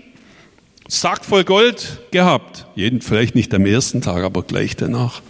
Sack 0.87 1.23
voll 1.25 1.43
Gold 1.43 1.99
gehabt. 2.11 2.67
Jeden, 2.75 3.01
vielleicht 3.01 3.35
nicht 3.35 3.53
am 3.53 3.65
ersten 3.65 4.01
Tag, 4.01 4.23
aber 4.23 4.43
gleich 4.43 4.75
danach. 4.75 5.21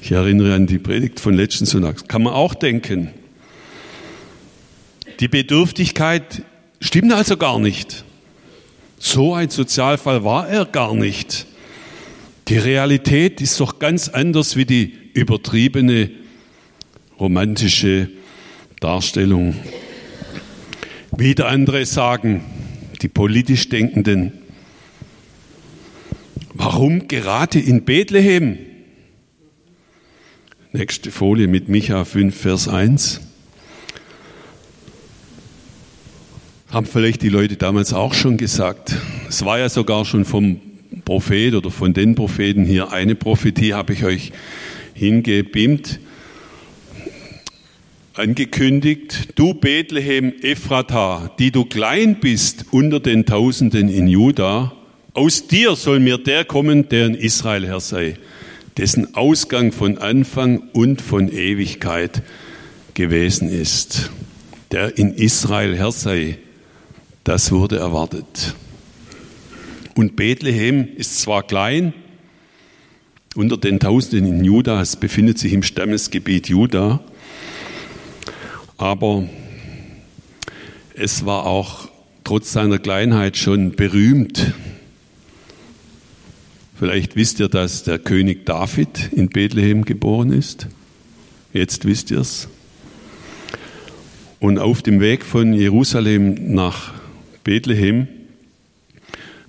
Ich 0.00 0.12
erinnere 0.12 0.54
an 0.54 0.66
die 0.66 0.78
Predigt 0.78 1.18
von 1.18 1.34
letzten 1.34 1.66
Sonntag. 1.66 2.08
Kann 2.08 2.22
man 2.22 2.32
auch 2.32 2.54
denken. 2.54 3.10
Die 5.20 5.28
Bedürftigkeit 5.28 6.42
stimmt 6.80 7.12
also 7.12 7.36
gar 7.36 7.58
nicht. 7.58 8.04
So 8.98 9.34
ein 9.34 9.50
Sozialfall 9.50 10.22
war 10.22 10.48
er 10.48 10.66
gar 10.66 10.94
nicht. 10.94 11.46
Die 12.48 12.58
Realität 12.58 13.40
ist 13.40 13.58
doch 13.58 13.80
ganz 13.80 14.08
anders 14.08 14.54
wie 14.54 14.64
die 14.64 14.92
übertriebene 15.14 16.10
romantische 17.18 18.08
Darstellung. 18.78 19.56
Wieder 21.16 21.48
andere 21.48 21.84
sagen, 21.86 22.44
die 23.02 23.08
politisch 23.08 23.68
Denkenden, 23.68 24.32
warum 26.54 27.08
gerade 27.08 27.58
in 27.58 27.84
Bethlehem? 27.84 28.58
Nächste 30.70 31.10
Folie 31.10 31.48
mit 31.48 31.68
Micha 31.68 32.04
5, 32.04 32.36
Vers 32.36 32.68
1. 32.68 33.22
Haben 36.70 36.86
vielleicht 36.86 37.22
die 37.22 37.28
Leute 37.28 37.56
damals 37.56 37.92
auch 37.92 38.14
schon 38.14 38.36
gesagt. 38.36 38.94
Es 39.28 39.44
war 39.44 39.58
ja 39.58 39.68
sogar 39.68 40.04
schon 40.04 40.24
vom 40.24 40.60
Prophet 41.06 41.54
oder 41.54 41.70
von 41.70 41.94
den 41.94 42.16
Propheten 42.16 42.64
hier 42.64 42.92
eine 42.92 43.14
Prophetie, 43.14 43.74
habe 43.74 43.92
ich 43.92 44.04
euch 44.04 44.32
hingebeamt, 44.92 46.00
angekündigt, 48.14 49.28
du 49.36 49.54
Bethlehem 49.54 50.32
Ephrata, 50.42 51.30
die 51.38 51.52
du 51.52 51.64
klein 51.64 52.16
bist 52.16 52.66
unter 52.72 52.98
den 52.98 53.24
Tausenden 53.24 53.88
in 53.88 54.08
Juda, 54.08 54.72
aus 55.14 55.46
dir 55.46 55.76
soll 55.76 56.00
mir 56.00 56.18
der 56.18 56.44
kommen, 56.44 56.88
der 56.88 57.06
in 57.06 57.14
Israel 57.14 57.68
Herr 57.68 57.80
sei, 57.80 58.16
dessen 58.76 59.14
Ausgang 59.14 59.70
von 59.70 59.98
Anfang 59.98 60.64
und 60.72 61.00
von 61.00 61.32
Ewigkeit 61.32 62.22
gewesen 62.94 63.48
ist. 63.48 64.10
Der 64.72 64.98
in 64.98 65.14
Israel 65.14 65.76
Herr 65.76 65.92
sei, 65.92 66.38
das 67.22 67.52
wurde 67.52 67.76
erwartet. 67.78 68.56
Und 69.96 70.14
Bethlehem 70.14 70.88
ist 70.96 71.22
zwar 71.22 71.42
klein, 71.42 71.94
unter 73.34 73.56
den 73.56 73.80
Tausenden 73.80 74.26
in 74.26 74.44
Juda, 74.44 74.82
es 74.82 74.96
befindet 74.96 75.38
sich 75.38 75.54
im 75.54 75.62
Stammesgebiet 75.62 76.50
Juda, 76.50 77.00
aber 78.76 79.26
es 80.92 81.24
war 81.24 81.46
auch 81.46 81.88
trotz 82.24 82.52
seiner 82.52 82.78
Kleinheit 82.78 83.38
schon 83.38 83.70
berühmt. 83.70 84.52
Vielleicht 86.78 87.16
wisst 87.16 87.40
ihr, 87.40 87.48
dass 87.48 87.82
der 87.82 87.98
König 87.98 88.44
David 88.44 89.12
in 89.12 89.30
Bethlehem 89.30 89.86
geboren 89.86 90.30
ist. 90.30 90.66
Jetzt 91.54 91.86
wisst 91.86 92.10
ihr 92.10 92.18
es. 92.18 92.48
Und 94.40 94.58
auf 94.58 94.82
dem 94.82 95.00
Weg 95.00 95.24
von 95.24 95.54
Jerusalem 95.54 96.52
nach 96.52 96.92
Bethlehem 97.44 98.08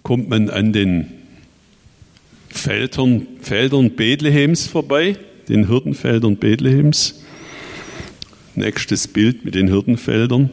kommt 0.08 0.30
man 0.30 0.50
an 0.50 0.72
den 0.72 1.12
Feldern, 2.48 3.28
Feldern 3.42 3.92
Bethlehems 3.92 4.66
vorbei, 4.66 5.18
den 5.50 5.68
Hirtenfeldern 5.68 6.38
Bethlehems. 6.38 7.24
Nächstes 8.56 9.10
Bild 9.10 9.44
mit 9.44 9.54
den 9.54 9.68
Hirtenfeldern. 9.68 10.50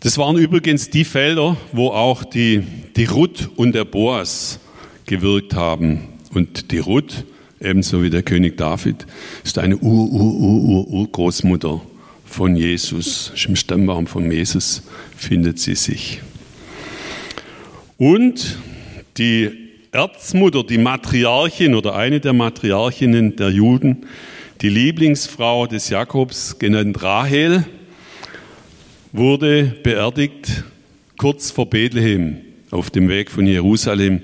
Das 0.00 0.18
waren 0.18 0.36
übrigens 0.36 0.90
die 0.90 1.06
Felder, 1.06 1.56
wo 1.72 1.88
auch 1.88 2.24
die, 2.24 2.62
die 2.94 3.06
Ruth 3.06 3.48
und 3.56 3.74
der 3.74 3.86
Boas 3.86 4.60
gewirkt 5.06 5.54
haben. 5.54 6.08
Und 6.34 6.72
die 6.72 6.80
Ruth, 6.80 7.24
ebenso 7.58 8.02
wie 8.02 8.10
der 8.10 8.22
König 8.22 8.58
David, 8.58 9.06
ist 9.44 9.58
eine 9.58 9.78
Ur-Ur-Ur-Ur-Urgroßmutter 9.78 11.80
von 12.32 12.56
Jesus. 12.56 13.32
Im 13.46 13.56
Stammbaum 13.56 14.06
von 14.06 14.30
Jesus 14.30 14.82
findet 15.16 15.58
sie 15.58 15.74
sich. 15.74 16.20
Und 17.98 18.58
die 19.18 19.50
Erzmutter, 19.92 20.64
die 20.64 20.78
Matriarchin 20.78 21.74
oder 21.74 21.94
eine 21.94 22.18
der 22.18 22.32
Matriarchinnen 22.32 23.36
der 23.36 23.50
Juden, 23.50 24.06
die 24.62 24.70
Lieblingsfrau 24.70 25.66
des 25.66 25.90
Jakobs, 25.90 26.58
genannt 26.58 27.02
Rahel, 27.02 27.66
wurde 29.12 29.64
beerdigt 29.82 30.64
kurz 31.18 31.50
vor 31.50 31.68
Bethlehem, 31.68 32.38
auf 32.70 32.90
dem 32.90 33.08
Weg 33.08 33.30
von 33.30 33.46
Jerusalem 33.46 34.22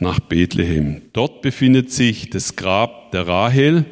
nach 0.00 0.18
Bethlehem. 0.18 1.02
Dort 1.12 1.42
befindet 1.42 1.92
sich 1.92 2.30
das 2.30 2.56
Grab 2.56 3.12
der 3.12 3.28
Rahel, 3.28 3.84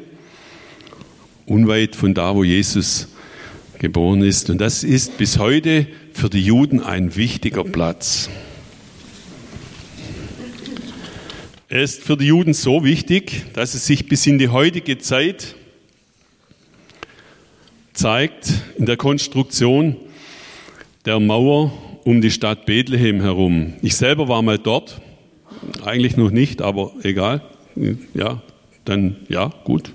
unweit 1.45 1.95
von 1.95 2.13
da, 2.13 2.35
wo 2.35 2.43
Jesus 2.43 3.12
geboren 3.83 4.21
ist. 4.21 4.49
Und 4.49 4.61
das 4.61 4.85
ist 4.85 5.17
bis 5.17 5.39
heute 5.39 5.87
für 6.13 6.29
die 6.29 6.41
Juden 6.41 6.79
ein 6.79 7.17
wichtiger 7.17 7.65
Platz. 7.65 8.29
Er 11.67 11.83
ist 11.83 12.01
für 12.01 12.15
die 12.15 12.27
Juden 12.27 12.53
so 12.53 12.85
wichtig, 12.85 13.43
dass 13.51 13.73
es 13.73 13.85
sich 13.85 14.07
bis 14.07 14.25
in 14.25 14.37
die 14.37 14.47
heutige 14.47 14.99
Zeit 14.99 15.55
zeigt 17.91 18.53
in 18.77 18.85
der 18.85 18.95
Konstruktion 18.95 19.97
der 21.05 21.19
Mauer 21.19 21.73
um 22.05 22.21
die 22.21 22.31
Stadt 22.31 22.65
Bethlehem 22.65 23.19
herum. 23.19 23.73
Ich 23.81 23.97
selber 23.97 24.29
war 24.29 24.41
mal 24.43 24.59
dort, 24.59 25.01
eigentlich 25.83 26.15
noch 26.15 26.31
nicht, 26.31 26.61
aber 26.61 26.93
egal. 27.03 27.41
Ja, 28.13 28.41
dann 28.85 29.17
ja, 29.27 29.51
gut. 29.65 29.91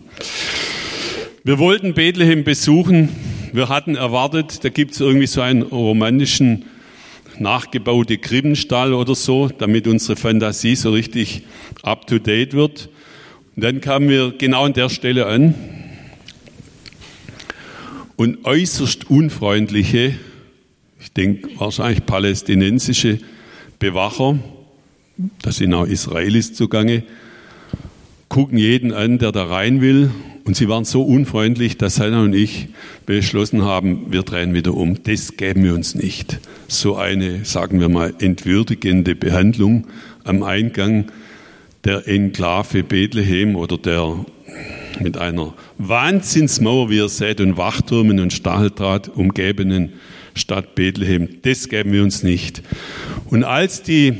Wir 1.42 1.59
wollten 1.59 1.94
Bethlehem 1.94 2.44
besuchen. 2.44 3.28
Wir 3.53 3.69
hatten 3.69 3.97
erwartet, 3.97 4.63
da 4.63 4.69
gibt 4.69 4.93
es 4.93 5.01
irgendwie 5.01 5.27
so 5.27 5.41
einen 5.41 5.63
romantischen 5.63 6.67
nachgebaute 7.39 8.19
Krippenstall 8.19 8.93
oder 8.93 9.15
so, 9.15 9.49
damit 9.49 9.87
unsere 9.87 10.17
Fantasie 10.17 10.77
so 10.77 10.91
richtig 10.93 11.43
up 11.83 12.07
to 12.07 12.19
date 12.19 12.53
wird. 12.53 12.89
Und 13.57 13.65
dann 13.65 13.81
kamen 13.81 14.09
wir 14.09 14.33
genau 14.37 14.65
an 14.65 14.73
der 14.73 14.89
Stelle 14.89 15.27
an 15.27 15.55
und 18.17 18.45
äußerst 18.45 19.09
unfreundliche, 19.09 20.15
ich 21.01 21.13
denke 21.13 21.49
wahrscheinlich 21.59 22.05
palästinensische 22.05 23.21
Bewacher, 23.79 24.39
da 25.43 25.53
sind 25.53 25.73
auch 25.73 25.87
Israelis 25.87 26.55
zugange, 26.55 27.05
gucken 28.29 28.59
jeden 28.59 28.93
an, 28.93 29.19
der 29.19 29.33
da 29.33 29.45
rein 29.45 29.81
will. 29.81 30.11
Und 30.49 30.55
sie 30.55 30.67
waren 30.67 30.87
so 30.87 31.03
unfreundlich, 31.03 31.77
dass 31.77 32.01
Hannah 32.01 32.23
und 32.23 32.33
ich 32.33 32.69
beschlossen 33.05 33.67
haben, 33.67 34.11
wir 34.11 34.23
drehen 34.23 34.55
wieder 34.55 34.73
um. 34.73 35.03
Das 35.03 35.37
geben 35.37 35.63
wir 35.63 35.75
uns 35.75 35.95
nicht. 35.95 36.41
So 36.69 36.97
eine, 36.97 37.45
sagen 37.45 37.81
wir 37.81 37.91
mal, 37.91 38.15
entwürdigende 38.19 39.15
Behandlung 39.15 39.89
am 40.25 40.43
Eingang 40.43 41.13
der 41.85 42.09
Enklave 42.09 42.83
Bethlehem 42.83 43.57
oder 43.57 43.77
der 43.77 44.25
mit 45.01 45.19
einer 45.19 45.53
Wahnsinnsmauer, 45.77 46.89
wie 46.89 46.97
ihr 46.97 47.11
seht, 47.11 47.43
und 47.43 47.59
Wachtürmen 47.59 48.19
und 48.19 48.33
Stacheldraht 48.33 49.11
umgebenen 49.11 49.93
Stadt 50.33 50.75
Bethlehem. 50.75 51.29
Das 51.43 51.69
geben 51.69 51.93
wir 51.93 52.03
uns 52.03 52.23
nicht. 52.23 52.63
Und 53.27 53.45
als 53.45 53.83
die 53.83 54.15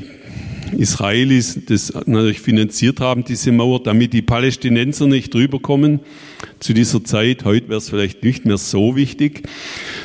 Israelis 0.77 1.59
das 1.67 1.93
natürlich 2.07 2.41
finanziert 2.41 3.01
haben, 3.01 3.25
diese 3.25 3.53
Mauer, 3.53 3.83
damit 3.83 4.13
die 4.13 4.23
Palästinenser 4.23 5.07
nicht 5.07 5.35
rüberkommen 5.35 6.01
zu 6.61 6.75
dieser 6.75 7.05
Zeit, 7.05 7.45
heute 7.45 7.69
wäre 7.69 7.79
es 7.79 7.91
vielleicht 7.91 8.23
nicht 8.23 8.45
mehr 8.45 8.59
so 8.59 8.97
wichtig, 8.97 9.49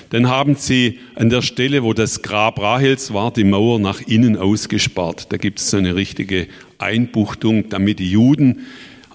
dann 0.10 0.30
haben 0.30 0.56
sie 0.56 1.00
an 1.16 1.30
der 1.30 1.42
Stelle, 1.42 1.84
wo 1.84 1.94
das 1.94 2.22
Grab 2.22 2.60
Rahels 2.60 3.14
war, 3.14 3.32
die 3.32 3.44
Mauer 3.44 3.80
nach 3.80 4.02
innen 4.02 4.38
ausgespart. 4.38 5.32
Da 5.32 5.38
gibt 5.38 5.60
es 5.60 5.72
so 5.72 5.78
eine 5.78 5.96
richtige 5.96 6.48
Einbuchtung, 6.78 7.70
damit 7.70 8.00
die 8.00 8.12
Juden 8.12 8.62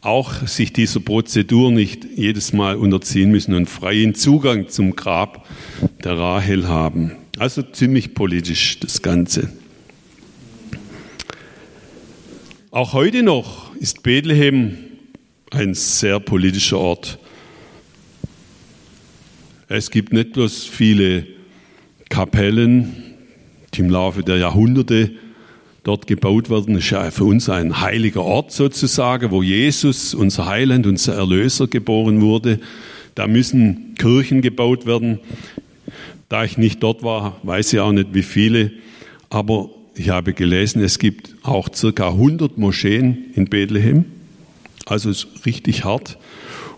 auch 0.00 0.46
sich 0.46 0.72
dieser 0.72 1.00
Prozedur 1.00 1.70
nicht 1.70 2.06
jedes 2.16 2.52
Mal 2.52 2.76
unterziehen 2.76 3.30
müssen 3.30 3.54
und 3.54 3.66
freien 3.66 4.14
Zugang 4.14 4.68
zum 4.68 4.96
Grab 4.96 5.46
der 6.04 6.18
Rahel 6.18 6.68
haben. 6.68 7.12
Also 7.38 7.62
ziemlich 7.62 8.14
politisch 8.14 8.80
das 8.80 9.02
Ganze. 9.02 9.50
Auch 12.70 12.92
heute 12.92 13.22
noch 13.22 13.74
ist 13.76 14.02
Bethlehem 14.02 14.76
ein 15.50 15.72
sehr 15.72 16.20
politischer 16.20 16.76
Ort. 16.76 17.18
Es 19.68 19.90
gibt 19.90 20.12
nicht 20.12 20.34
bloß 20.34 20.66
viele 20.66 21.26
Kapellen, 22.10 23.14
die 23.72 23.80
im 23.80 23.88
Laufe 23.88 24.22
der 24.22 24.36
Jahrhunderte 24.36 25.12
dort 25.82 26.06
gebaut 26.06 26.50
werden, 26.50 26.76
ist 26.76 26.90
ja 26.90 27.10
für 27.10 27.24
uns 27.24 27.48
ein 27.48 27.80
heiliger 27.80 28.22
Ort 28.22 28.52
sozusagen, 28.52 29.30
wo 29.30 29.42
Jesus, 29.42 30.12
unser 30.12 30.44
Heiland, 30.44 30.86
unser 30.86 31.14
Erlöser 31.14 31.68
geboren 31.68 32.20
wurde. 32.20 32.60
Da 33.14 33.26
müssen 33.28 33.94
Kirchen 33.94 34.42
gebaut 34.42 34.84
werden. 34.84 35.20
Da 36.28 36.44
ich 36.44 36.58
nicht 36.58 36.82
dort 36.82 37.02
war, 37.02 37.40
weiß 37.44 37.72
ich 37.72 37.80
auch 37.80 37.92
nicht, 37.92 38.12
wie 38.12 38.22
viele. 38.22 38.72
Aber 39.30 39.70
ich 39.98 40.10
habe 40.10 40.32
gelesen, 40.32 40.82
es 40.82 40.98
gibt 40.98 41.34
auch 41.42 41.68
circa 41.74 42.08
100 42.08 42.56
Moscheen 42.58 43.26
in 43.34 43.46
Bethlehem. 43.46 44.04
Also 44.86 45.10
ist 45.10 45.26
richtig 45.44 45.84
hart. 45.84 46.18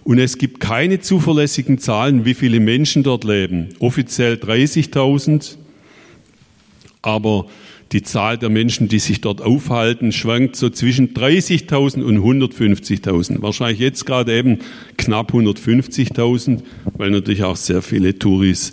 Und 0.04 0.18
es 0.18 0.38
gibt 0.38 0.60
keine 0.60 1.00
zuverlässigen 1.00 1.78
Zahlen, 1.78 2.24
wie 2.24 2.34
viele 2.34 2.58
Menschen 2.58 3.02
dort 3.02 3.24
leben. 3.24 3.68
Offiziell 3.78 4.34
30.000, 4.34 5.56
aber 7.02 7.46
die 7.92 8.02
Zahl 8.02 8.38
der 8.38 8.50
Menschen, 8.50 8.88
die 8.88 9.00
sich 9.00 9.20
dort 9.20 9.42
aufhalten, 9.42 10.12
schwankt 10.12 10.56
so 10.56 10.70
zwischen 10.70 11.12
30.000 11.12 12.02
und 12.02 12.18
150.000. 12.18 13.42
Wahrscheinlich 13.42 13.80
jetzt 13.80 14.06
gerade 14.06 14.36
eben 14.36 14.60
knapp 14.96 15.32
150.000, 15.32 16.62
weil 16.96 17.10
natürlich 17.10 17.42
auch 17.42 17.56
sehr 17.56 17.82
viele 17.82 18.18
Touris 18.18 18.72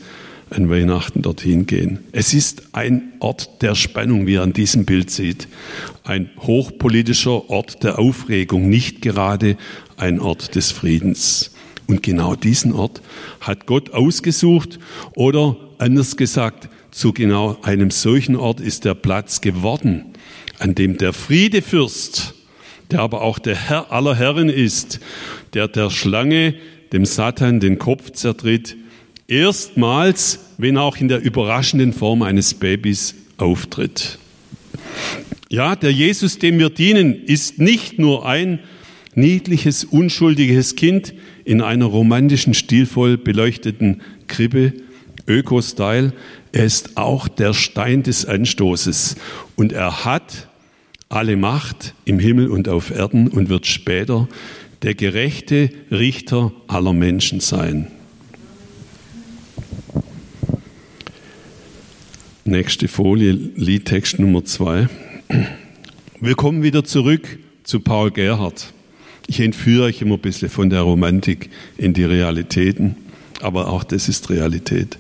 an 0.49 0.69
Weihnachten 0.69 1.21
dorthin 1.21 1.65
gehen. 1.65 1.99
Es 2.12 2.33
ist 2.33 2.69
ein 2.71 3.13
Ort 3.19 3.62
der 3.62 3.75
Spannung, 3.75 4.27
wie 4.27 4.33
ihr 4.33 4.41
an 4.41 4.53
diesem 4.53 4.86
Bild 4.86 5.12
seht. 5.12 5.47
Ein 6.03 6.29
hochpolitischer 6.39 7.49
Ort 7.49 7.83
der 7.83 7.99
Aufregung, 7.99 8.69
nicht 8.69 9.01
gerade 9.01 9.57
ein 9.97 10.19
Ort 10.19 10.55
des 10.55 10.71
Friedens. 10.71 11.51
Und 11.88 12.03
genau 12.03 12.36
diesen 12.36 12.73
Ort 12.73 13.01
hat 13.41 13.65
Gott 13.65 13.91
ausgesucht 13.93 14.79
oder 15.15 15.57
anders 15.77 16.17
gesagt, 16.17 16.69
zu 16.91 17.13
genau 17.13 17.57
einem 17.62 17.91
solchen 17.91 18.36
Ort 18.36 18.60
ist 18.60 18.86
der 18.86 18.95
Platz 18.95 19.41
geworden, 19.41 20.05
an 20.60 20.75
dem 20.75 20.97
der 20.97 21.13
Friedefürst, 21.13 22.33
der 22.91 23.01
aber 23.01 23.21
auch 23.21 23.39
der 23.39 23.55
Herr 23.55 23.91
aller 23.91 24.15
Herren 24.15 24.49
ist, 24.49 24.99
der 25.53 25.67
der 25.67 25.89
Schlange, 25.89 26.55
dem 26.93 27.05
Satan, 27.05 27.60
den 27.60 27.77
Kopf 27.77 28.12
zertritt, 28.12 28.75
erstmals, 29.28 30.40
wenn 30.58 30.78
auch 30.78 30.98
in 30.98 31.08
der 31.08 31.22
überraschenden 31.22 31.94
Form 31.94 32.22
eines 32.22 32.54
Babys, 32.54 33.16
auftritt. 33.38 34.18
Ja, 35.50 35.76
der 35.76 35.92
Jesus, 35.92 36.40
dem 36.40 36.60
wir 36.60 36.70
dienen, 36.70 37.24
ist 37.26 37.60
nicht 37.60 38.00
nur 38.00 38.26
ein 38.26 38.60
niedliches, 39.16 39.84
unschuldiges 39.84 40.76
Kind 40.76 41.13
in 41.46 41.62
einer 41.62 41.86
romantischen, 41.86 42.54
stilvoll 42.54 43.18
beleuchteten 43.18 44.02
Krippe, 44.28 44.74
Öko-Style, 45.28 46.13
er 46.52 46.66
ist 46.66 46.98
auch 46.98 47.28
der 47.28 47.54
Stein 47.54 48.04
des 48.04 48.26
Anstoßes 48.26 49.16
und 49.56 49.74
er 49.74 50.06
hat 50.06 50.48
alle 51.10 51.38
Macht 51.38 51.94
im 52.06 52.20
Himmel 52.20 52.50
und 52.50 52.70
auf 52.70 52.92
Erden 52.92 53.28
und 53.28 53.50
wird 53.50 53.66
später 53.66 54.28
der 54.82 54.96
gerechte 54.96 55.70
Richter 55.92 56.52
aller 56.68 56.94
Menschen 56.94 57.40
sein. 57.40 57.88
Nächste 62.47 62.88
Folie, 62.88 63.33
Liedtext 63.33 64.19
Nummer 64.19 64.45
zwei. 64.45 64.88
Wir 66.21 66.36
kommen 66.36 66.63
wieder 66.63 66.86
zurück 66.86 67.39
zu 67.63 67.81
Paul 67.81 68.10
Gerhardt. 68.10 68.71
Ich 69.27 69.41
entführe 69.41 69.88
euch 69.88 70.01
immer 70.01 70.15
ein 70.15 70.21
bisschen 70.21 70.47
von 70.47 70.69
der 70.69 70.79
Romantik 70.79 71.49
in 71.77 71.93
die 71.93 72.05
Realitäten, 72.05 72.95
aber 73.41 73.67
auch 73.67 73.83
das 73.83 74.07
ist 74.07 74.29
Realität. 74.29 74.97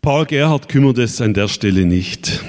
Paul 0.00 0.24
Gerhardt 0.24 0.70
kümmert 0.70 0.96
es 0.96 1.20
an 1.20 1.34
der 1.34 1.48
Stelle 1.48 1.84
nicht. 1.84 2.42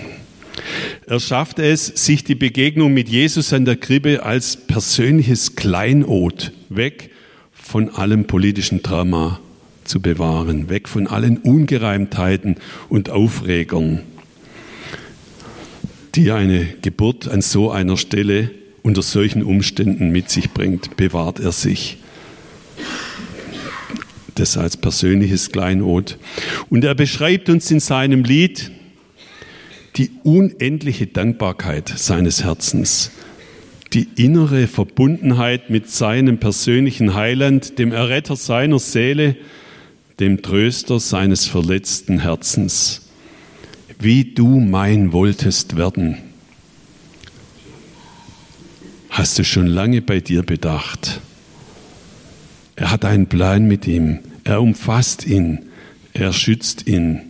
Er 1.06 1.20
schafft 1.20 1.60
es, 1.60 1.88
sich 1.88 2.24
die 2.24 2.36
Begegnung 2.36 2.94
mit 2.94 3.10
Jesus 3.10 3.52
an 3.52 3.66
der 3.66 3.76
Krippe 3.76 4.24
als 4.24 4.56
persönliches 4.56 5.58
Kleinod 5.58 6.54
weg 6.70 7.10
von 7.52 7.90
allem 7.90 8.28
politischen 8.28 8.82
Drama 8.82 9.42
zu 9.88 10.02
bewahren, 10.02 10.70
weg 10.70 10.88
von 10.88 11.08
allen 11.08 11.38
Ungereimtheiten 11.38 12.56
und 12.90 13.10
Aufregern, 13.10 14.02
die 16.16 16.32
eine 16.32 16.66
Geburt 16.82 17.28
an 17.28 17.42
so 17.42 17.72
einer 17.72 17.98
Stelle 17.98 18.52
unter 18.84 19.02
solchen 19.02 19.44
Umständen 19.44 20.12
mit 20.12 20.30
sich 20.30 20.52
bringt, 20.52 20.98
bewahrt 20.98 21.40
er 21.40 21.52
sich. 21.52 21.98
Das 24.36 24.58
als 24.58 24.78
persönliches 24.78 25.52
Kleinod. 25.52 26.18
Und 26.70 26.84
er 26.84 26.96
beschreibt 26.96 27.50
uns 27.50 27.70
in 27.72 27.80
seinem 27.80 28.24
Lied 28.24 28.72
die 29.96 30.12
unendliche 30.24 31.08
Dankbarkeit 31.08 31.88
seines 31.96 32.44
Herzens, 32.44 33.12
die 33.94 34.08
innere 34.16 34.68
Verbundenheit 34.68 35.70
mit 35.70 35.90
seinem 35.90 36.40
persönlichen 36.40 37.14
Heiland, 37.14 37.78
dem 37.78 37.92
Erretter 37.92 38.36
seiner 38.36 38.80
Seele, 38.80 39.36
dem 40.20 40.42
Tröster 40.42 41.00
seines 41.00 41.46
verletzten 41.46 42.20
Herzens, 42.20 43.02
wie 44.00 44.24
du 44.24 44.60
mein 44.60 45.12
wolltest 45.12 45.76
werden. 45.76 46.18
Hast 49.10 49.38
du 49.38 49.44
schon 49.44 49.68
lange 49.68 50.02
bei 50.02 50.20
dir 50.20 50.44
bedacht? 50.44 51.22
Er 52.76 52.92
hat 52.92 53.06
einen 53.06 53.28
Plan 53.28 53.68
mit 53.68 53.88
ihm, 53.88 54.20
er 54.44 54.62
umfasst 54.62 55.26
ihn, 55.26 55.60
er 56.14 56.34
schützt 56.34 56.88
ihn, 56.88 57.22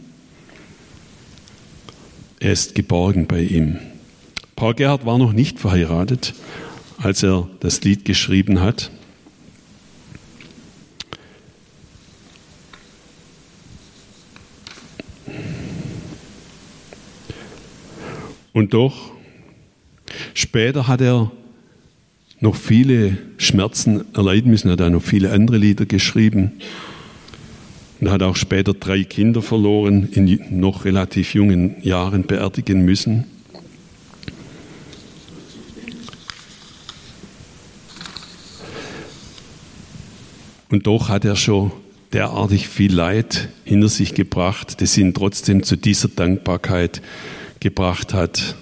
er 2.39 2.51
ist 2.51 2.75
geborgen 2.75 3.27
bei 3.27 3.41
ihm. 3.41 3.77
Paul 4.55 4.75
Gerhard 4.75 5.05
war 5.05 5.17
noch 5.17 5.33
nicht 5.33 5.59
verheiratet, 5.59 6.33
als 6.97 7.23
er 7.23 7.49
das 7.59 7.81
Lied 7.83 8.05
geschrieben 8.05 8.61
hat. 8.61 8.91
Und 18.53 18.75
doch, 18.75 19.11
später 20.35 20.87
hat 20.87 21.01
er 21.01 21.31
noch 22.39 22.55
viele 22.55 23.17
Schmerzen 23.37 24.05
erleiden 24.13 24.51
müssen, 24.51 24.67
er 24.67 24.73
hat 24.73 24.81
auch 24.81 24.89
noch 24.89 25.01
viele 25.01 25.31
andere 25.31 25.57
Lieder 25.57 25.85
geschrieben 25.85 26.51
und 27.99 28.11
hat 28.11 28.21
auch 28.21 28.35
später 28.35 28.73
drei 28.73 29.03
Kinder 29.03 29.41
verloren, 29.41 30.09
in 30.11 30.39
noch 30.51 30.85
relativ 30.85 31.33
jungen 31.33 31.75
Jahren 31.81 32.23
beerdigen 32.23 32.85
müssen. 32.85 33.25
Und 40.69 40.85
doch 40.85 41.09
hat 41.09 41.23
er 41.23 41.35
schon 41.35 41.71
derartig 42.13 42.67
viel 42.67 42.93
Leid 42.93 43.49
hinter 43.63 43.89
sich 43.89 44.13
gebracht, 44.13 44.81
das 44.81 44.97
ihn 44.97 45.13
trotzdem 45.13 45.63
zu 45.63 45.75
dieser 45.75 46.07
Dankbarkeit 46.07 47.01
gebracht 47.63 48.13
hat. 48.13 48.55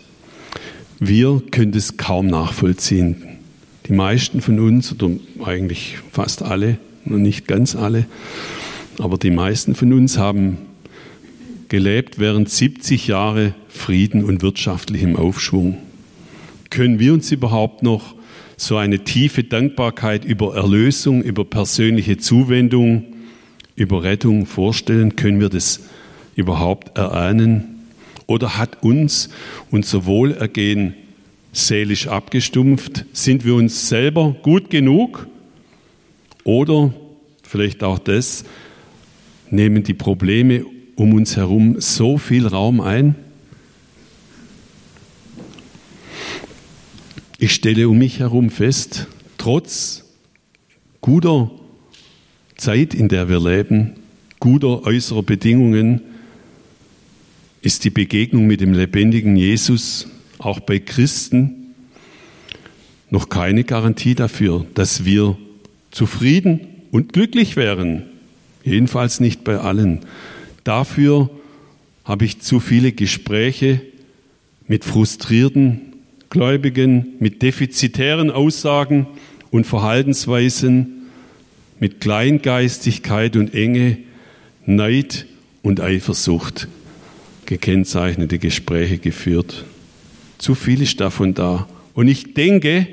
Wir 0.99 1.41
können 1.51 1.73
es 1.73 1.97
kaum 1.97 2.27
nachvollziehen. 2.27 3.17
Die 3.87 3.93
meisten 3.93 4.39
von 4.39 4.59
uns, 4.59 4.93
oder 4.93 5.09
eigentlich 5.43 5.97
fast 6.11 6.43
alle, 6.43 6.77
nicht 7.03 7.47
ganz 7.47 7.75
alle, 7.75 8.05
aber 8.99 9.17
die 9.17 9.31
meisten 9.31 9.73
von 9.73 9.91
uns 9.91 10.19
haben 10.19 10.59
gelebt 11.67 12.19
während 12.19 12.49
70 12.49 13.07
Jahre 13.07 13.55
Frieden 13.69 14.23
und 14.23 14.43
wirtschaftlichem 14.43 15.15
Aufschwung. 15.15 15.77
Können 16.69 16.99
wir 16.99 17.13
uns 17.13 17.31
überhaupt 17.31 17.81
noch 17.81 18.13
so 18.55 18.77
eine 18.77 19.03
tiefe 19.03 19.43
Dankbarkeit 19.43 20.23
über 20.23 20.55
Erlösung, 20.55 21.23
über 21.23 21.43
persönliche 21.43 22.17
Zuwendung, 22.17 23.05
über 23.75 24.03
Rettung 24.03 24.45
vorstellen? 24.45 25.15
Können 25.15 25.39
wir 25.39 25.49
das 25.49 25.79
überhaupt 26.35 26.95
erahnen? 26.95 27.70
Oder 28.31 28.57
hat 28.57 28.81
uns 28.81 29.27
unser 29.71 30.05
Wohlergehen 30.05 30.93
seelisch 31.51 32.07
abgestumpft? 32.07 33.03
Sind 33.11 33.43
wir 33.43 33.55
uns 33.55 33.89
selber 33.89 34.37
gut 34.41 34.69
genug? 34.69 35.27
Oder 36.45 36.93
vielleicht 37.43 37.83
auch 37.83 37.99
das, 37.99 38.45
nehmen 39.49 39.83
die 39.83 39.93
Probleme 39.93 40.65
um 40.95 41.13
uns 41.13 41.35
herum 41.35 41.81
so 41.81 42.17
viel 42.17 42.47
Raum 42.47 42.79
ein? 42.79 43.15
Ich 47.37 47.53
stelle 47.53 47.89
um 47.89 47.97
mich 47.97 48.19
herum 48.19 48.49
fest, 48.49 49.07
trotz 49.37 50.05
guter 51.01 51.51
Zeit, 52.55 52.93
in 52.93 53.09
der 53.09 53.27
wir 53.27 53.41
leben, 53.41 53.95
guter 54.39 54.85
äußerer 54.85 55.21
Bedingungen, 55.21 56.10
ist 57.61 57.83
die 57.83 57.89
Begegnung 57.89 58.47
mit 58.47 58.61
dem 58.61 58.73
lebendigen 58.73 59.35
Jesus 59.35 60.07
auch 60.39 60.59
bei 60.59 60.79
Christen 60.79 61.73
noch 63.09 63.29
keine 63.29 63.63
Garantie 63.63 64.15
dafür, 64.15 64.65
dass 64.73 65.05
wir 65.05 65.37
zufrieden 65.91 66.61
und 66.91 67.13
glücklich 67.13 67.55
wären. 67.55 68.03
Jedenfalls 68.63 69.19
nicht 69.19 69.43
bei 69.43 69.57
allen. 69.57 69.99
Dafür 70.63 71.29
habe 72.05 72.25
ich 72.25 72.39
zu 72.39 72.59
viele 72.59 72.93
Gespräche 72.93 73.81
mit 74.67 74.85
frustrierten 74.85 75.81
Gläubigen, 76.29 77.15
mit 77.19 77.41
defizitären 77.41 78.31
Aussagen 78.31 79.07
und 79.51 79.65
Verhaltensweisen, 79.67 81.09
mit 81.79 81.99
Kleingeistigkeit 81.99 83.35
und 83.35 83.53
Enge, 83.53 83.97
Neid 84.65 85.25
und 85.61 85.81
Eifersucht 85.81 86.67
gekennzeichnete 87.51 88.39
Gespräche 88.39 88.97
geführt. 88.97 89.65
Zu 90.37 90.55
viel 90.55 90.81
ist 90.81 91.01
davon 91.01 91.33
da. 91.33 91.67
Und 91.93 92.07
ich 92.07 92.33
denke, 92.33 92.87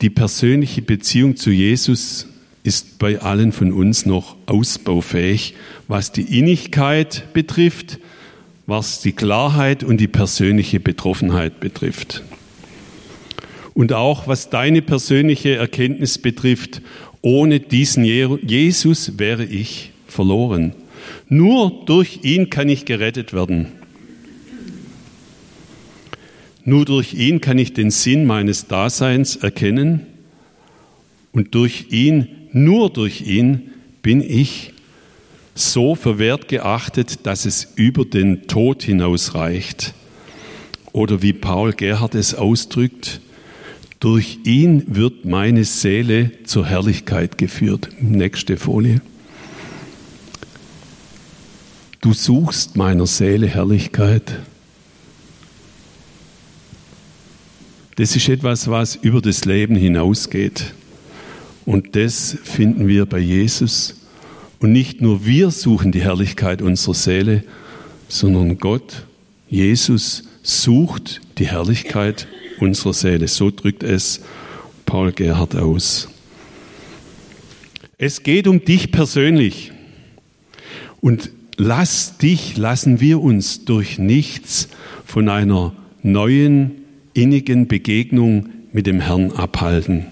die 0.00 0.10
persönliche 0.10 0.82
Beziehung 0.82 1.36
zu 1.36 1.52
Jesus 1.52 2.26
ist 2.64 2.98
bei 2.98 3.20
allen 3.20 3.52
von 3.52 3.72
uns 3.72 4.04
noch 4.04 4.34
ausbaufähig, 4.46 5.54
was 5.86 6.10
die 6.10 6.36
Innigkeit 6.36 7.32
betrifft, 7.32 8.00
was 8.66 9.00
die 9.00 9.12
Klarheit 9.12 9.84
und 9.84 9.98
die 9.98 10.08
persönliche 10.08 10.80
Betroffenheit 10.80 11.60
betrifft. 11.60 12.24
Und 13.74 13.92
auch 13.92 14.26
was 14.26 14.50
deine 14.50 14.82
persönliche 14.82 15.54
Erkenntnis 15.54 16.18
betrifft, 16.18 16.82
ohne 17.22 17.60
diesen 17.60 18.04
Jesus 18.04 19.20
wäre 19.20 19.44
ich 19.44 19.92
verloren. 20.08 20.74
Nur 21.28 21.84
durch 21.86 22.20
ihn 22.22 22.50
kann 22.50 22.68
ich 22.68 22.84
gerettet 22.84 23.32
werden. 23.32 23.68
Nur 26.64 26.84
durch 26.84 27.14
ihn 27.14 27.40
kann 27.40 27.58
ich 27.58 27.74
den 27.74 27.90
Sinn 27.90 28.26
meines 28.26 28.66
Daseins 28.66 29.36
erkennen 29.36 30.06
und 31.32 31.54
durch 31.54 31.86
ihn, 31.90 32.28
nur 32.52 32.90
durch 32.90 33.20
ihn 33.22 33.70
bin 34.02 34.20
ich 34.20 34.72
so 35.54 35.94
für 35.94 36.18
wert 36.18 36.48
geachtet, 36.48 37.26
dass 37.26 37.44
es 37.44 37.72
über 37.76 38.04
den 38.04 38.46
Tod 38.46 38.82
hinausreicht. 38.82 39.94
Oder 40.92 41.22
wie 41.22 41.32
Paul 41.32 41.72
Gerhard 41.72 42.14
es 42.14 42.34
ausdrückt, 42.34 43.20
durch 44.00 44.38
ihn 44.44 44.84
wird 44.86 45.24
meine 45.24 45.64
Seele 45.64 46.30
zur 46.44 46.66
Herrlichkeit 46.66 47.38
geführt. 47.38 47.88
Nächste 48.00 48.56
Folie. 48.56 49.00
Du 52.06 52.12
suchst 52.12 52.76
meiner 52.76 53.08
Seele 53.08 53.48
Herrlichkeit. 53.48 54.38
Das 57.96 58.14
ist 58.14 58.28
etwas, 58.28 58.70
was 58.70 58.94
über 58.94 59.20
das 59.20 59.44
Leben 59.44 59.74
hinausgeht. 59.74 60.72
Und 61.64 61.96
das 61.96 62.38
finden 62.44 62.86
wir 62.86 63.06
bei 63.06 63.18
Jesus. 63.18 64.02
Und 64.60 64.70
nicht 64.70 65.00
nur 65.00 65.26
wir 65.26 65.50
suchen 65.50 65.90
die 65.90 66.00
Herrlichkeit 66.00 66.62
unserer 66.62 66.94
Seele, 66.94 67.42
sondern 68.06 68.56
Gott, 68.58 69.04
Jesus, 69.48 70.28
sucht 70.44 71.22
die 71.38 71.48
Herrlichkeit 71.48 72.28
unserer 72.60 72.92
Seele. 72.92 73.26
So 73.26 73.50
drückt 73.50 73.82
es 73.82 74.20
Paul 74.84 75.10
Gerhard 75.10 75.56
aus. 75.56 76.08
Es 77.98 78.22
geht 78.22 78.46
um 78.46 78.64
dich 78.64 78.92
persönlich. 78.92 79.72
Und 81.00 81.30
lass 81.56 82.18
dich, 82.18 82.56
lassen 82.56 83.00
wir 83.00 83.20
uns 83.20 83.64
durch 83.64 83.98
nichts 83.98 84.68
von 85.04 85.28
einer 85.28 85.72
neuen, 86.02 86.72
innigen 87.14 87.66
Begegnung 87.66 88.48
mit 88.72 88.86
dem 88.86 89.00
Herrn 89.00 89.32
abhalten. 89.32 90.06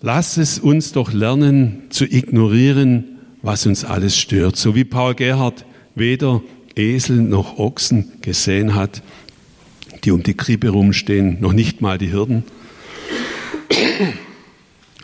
Lass 0.00 0.36
es 0.36 0.58
uns 0.58 0.92
doch 0.92 1.12
lernen 1.12 1.84
zu 1.90 2.04
ignorieren, 2.04 3.20
was 3.40 3.66
uns 3.66 3.84
alles 3.84 4.18
stört. 4.18 4.56
So 4.56 4.74
wie 4.74 4.84
Paul 4.84 5.14
Gerhard 5.14 5.64
weder 5.94 6.42
Esel 6.74 7.18
noch 7.18 7.58
Ochsen 7.58 8.12
gesehen 8.20 8.74
hat, 8.74 9.02
die 10.04 10.10
um 10.10 10.22
die 10.22 10.34
Krippe 10.34 10.70
rumstehen, 10.70 11.38
noch 11.40 11.52
nicht 11.52 11.80
mal 11.80 11.98
die 11.98 12.08
Hirten. 12.08 12.44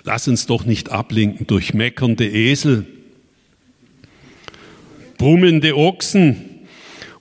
Lass 0.04 0.28
uns 0.28 0.46
doch 0.46 0.64
nicht 0.64 0.90
ablenken 0.90 1.46
durch 1.46 1.74
meckernde 1.74 2.28
Esel, 2.28 2.86
brummende 5.16 5.76
Ochsen 5.76 6.36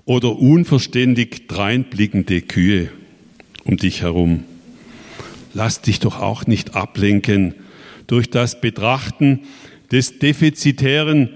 oder 0.06 0.38
unverständig 0.38 1.48
dreinblickende 1.48 2.42
Kühe 2.42 2.90
um 3.64 3.78
dich 3.78 4.02
herum. 4.04 4.46
Lass 5.54 5.82
dich 5.82 6.00
doch 6.00 6.22
auch 6.22 6.46
nicht 6.46 6.76
ablenken 6.76 7.56
durch 8.06 8.30
das 8.30 8.62
Betrachten 8.62 9.42
des 9.92 10.20
defizitären, 10.20 11.30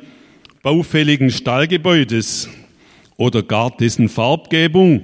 baufälligen 0.62 1.32
Stallgebäudes 1.32 2.50
oder 3.18 3.44
gar 3.44 3.72
dessen 3.72 4.10
Farbgebung. 4.10 5.02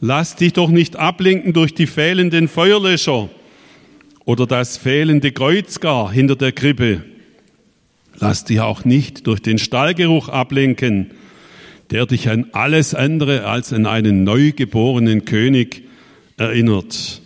Lass 0.00 0.36
dich 0.36 0.54
doch 0.54 0.70
nicht 0.70 0.96
ablenken 0.96 1.52
durch 1.52 1.74
die 1.74 1.86
fehlenden 1.86 2.48
Feuerlöscher 2.48 3.28
oder 4.26 4.46
das 4.46 4.76
fehlende 4.76 5.32
Kreuzgar 5.32 6.12
hinter 6.12 6.36
der 6.36 6.52
Krippe. 6.52 7.02
Lass 8.18 8.44
dich 8.44 8.60
auch 8.60 8.84
nicht 8.84 9.26
durch 9.26 9.40
den 9.40 9.56
Stallgeruch 9.56 10.28
ablenken, 10.28 11.12
der 11.90 12.06
dich 12.06 12.28
an 12.28 12.48
alles 12.52 12.94
andere 12.94 13.46
als 13.46 13.72
an 13.72 13.86
einen 13.86 14.24
neugeborenen 14.24 15.24
König 15.24 15.84
erinnert. 16.36 17.22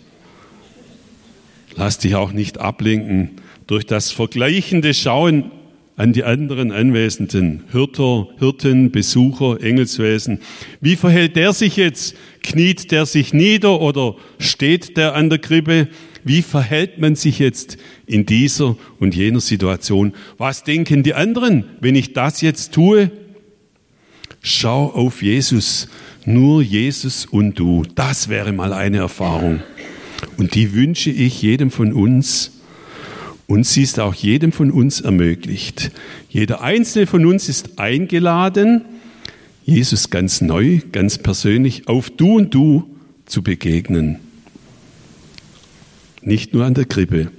Lass 1.75 1.99
dich 1.99 2.15
auch 2.15 2.33
nicht 2.33 2.59
ablenken 2.59 3.31
durch 3.67 3.87
das 3.87 4.13
vergleichende 4.13 4.93
Schauen 4.93 5.51
an 5.97 6.13
die 6.13 6.25
anderen 6.25 6.71
Anwesenden, 6.71 7.65
Hirter, 7.73 8.29
Hirten, 8.39 8.91
Besucher, 8.91 9.63
Engelswesen. 9.63 10.41
Wie 10.81 10.97
verhält 10.97 11.37
der 11.37 11.53
sich 11.55 11.77
jetzt? 11.77 12.15
Kniet 12.43 12.91
der 12.91 13.07
sich 13.07 13.33
nieder 13.33 13.81
oder 13.81 14.17
steht 14.39 14.97
der 14.97 15.15
an 15.15 15.31
der 15.31 15.39
Krippe? 15.39 15.89
Wie 16.25 16.43
verhält 16.43 16.99
man 16.99 17.17
sich 17.17 17.39
jetzt 17.39 17.79
in 18.07 18.27
dieser 18.27 18.77
und 18.99 19.15
jener 19.15 19.41
Situation? 19.41 20.13
Was 20.39 20.65
denken 20.65 21.03
die 21.03 21.15
anderen, 21.15 21.65
wenn 21.81 21.95
ich 21.95 22.13
das 22.13 22.41
jetzt 22.41 22.73
tue? 22.73 23.11
Schau 24.43 24.87
auf 24.87 25.23
Jesus, 25.23 25.89
nur 26.25 26.63
Jesus 26.63 27.27
und 27.27 27.59
du. 27.59 27.83
Das 27.95 28.29
wäre 28.29 28.53
mal 28.53 28.73
eine 28.73 28.99
Erfahrung. 28.99 29.61
Und 30.37 30.55
die 30.55 30.75
wünsche 30.75 31.11
ich 31.11 31.43
jedem 31.43 31.71
von 31.71 31.93
uns. 31.93 32.53
Und 33.47 33.67
sie 33.67 33.83
ist 33.83 33.99
auch 33.99 34.15
jedem 34.15 34.53
von 34.53 34.71
uns 34.71 35.01
ermöglicht. 35.01 35.91
Jeder 36.29 36.63
einzelne 36.63 37.07
von 37.07 37.27
uns 37.27 37.49
ist 37.49 37.79
eingeladen, 37.79 38.83
Jesus 39.65 40.11
ganz 40.11 40.41
neu, 40.41 40.81
ganz 40.93 41.19
persönlich 41.19 41.89
auf 41.89 42.11
du 42.11 42.37
und 42.37 42.55
du 42.55 42.97
zu 43.27 43.43
begegnen. 43.43 44.19
Nicht 46.23 46.53
nur 46.53 46.65
an 46.65 46.75
der 46.75 46.85
Krippe, 46.85 47.31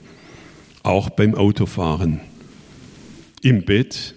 auch 0.83 1.09
beim 1.09 1.35
Autofahren, 1.35 2.19
im 3.41 3.63
Bett, 3.63 4.15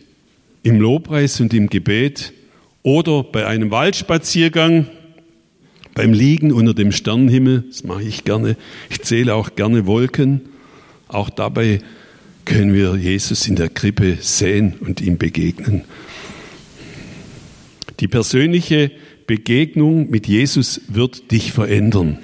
im 0.62 0.80
Lobpreis 0.80 1.40
und 1.40 1.52
im 1.52 1.68
Gebet 1.68 2.32
oder 2.82 3.22
bei 3.22 3.46
einem 3.46 3.70
Waldspaziergang, 3.70 4.86
beim 5.94 6.12
Liegen 6.12 6.52
unter 6.52 6.74
dem 6.74 6.92
Sternenhimmel, 6.92 7.64
das 7.68 7.84
mache 7.84 8.02
ich 8.02 8.24
gerne. 8.24 8.56
Ich 8.90 9.02
zähle 9.02 9.34
auch 9.34 9.54
gerne 9.54 9.86
Wolken. 9.86 10.40
Auch 11.08 11.30
dabei 11.30 11.80
können 12.44 12.74
wir 12.74 12.96
Jesus 12.96 13.46
in 13.46 13.56
der 13.56 13.68
Krippe 13.68 14.18
sehen 14.20 14.74
und 14.80 15.00
ihm 15.00 15.18
begegnen. 15.18 15.84
Die 18.00 18.08
persönliche 18.08 18.90
Begegnung 19.26 20.10
mit 20.10 20.26
Jesus 20.26 20.80
wird 20.88 21.30
dich 21.30 21.52
verändern. 21.52 22.18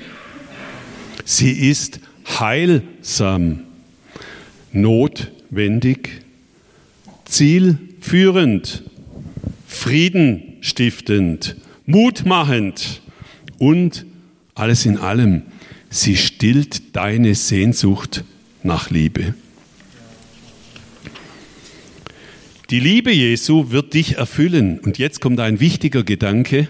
Sie 1.25 1.53
ist 1.53 2.01
heilsam, 2.39 3.61
notwendig, 4.73 6.23
zielführend, 7.25 8.85
friedenstiftend, 9.67 11.57
mutmachend 11.87 13.01
und 13.59 14.07
alles 14.55 14.87
in 14.87 14.99
allem, 14.99 15.43
sie 15.89 16.17
stillt 16.17 16.95
deine 16.95 17.35
Sehnsucht 17.35 18.25
nach 18.63 18.91
Liebe. 18.91 19.35
Die 22.71 22.79
Liebe 22.79 23.11
Jesu 23.11 23.73
wird 23.73 23.95
dich 23.95 24.17
erfüllen. 24.19 24.79
Und 24.79 24.97
jetzt 24.97 25.21
kommt 25.21 25.41
ein 25.41 25.59
wichtiger 25.59 26.05
Gedanke. 26.05 26.69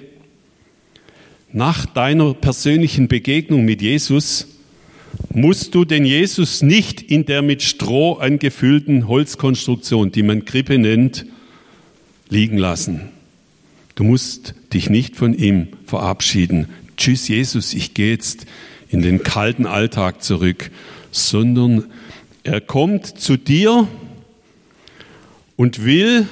Nach 1.53 1.85
deiner 1.85 2.33
persönlichen 2.33 3.07
Begegnung 3.07 3.67
mit 3.67 3.83
Jesus 3.83 4.47
musst 5.33 5.75
du 5.75 5.85
den 5.85 6.05
Jesus 6.05 6.63
nicht 6.63 7.01
in 7.01 7.25
der 7.25 7.43
mit 7.43 7.63
Stroh 7.63 8.15
angefüllten 8.15 9.07
Holzkonstruktion, 9.09 10.13
die 10.13 10.23
man 10.23 10.45
Krippe 10.45 10.79
nennt, 10.79 11.27
liegen 12.29 12.59
lassen. 12.59 13.09
Du 13.95 14.05
musst 14.05 14.55
dich 14.73 14.91
nicht 14.91 15.17
von 15.17 15.35
ihm 15.35 15.69
verabschieden. 15.87 16.67
Tschüss 16.97 17.29
Jesus, 17.29 17.75
ich 17.75 17.95
gehe 17.95 18.13
jetzt 18.13 18.47
in 18.89 19.03
den 19.03 19.23
kalten 19.23 19.67
Alltag 19.67 20.23
zurück, 20.23 20.71
sondern 21.11 21.85
er 22.43 22.61
kommt 22.61 23.07
zu 23.07 23.37
dir 23.37 23.87
und 25.57 25.85
will 25.85 26.27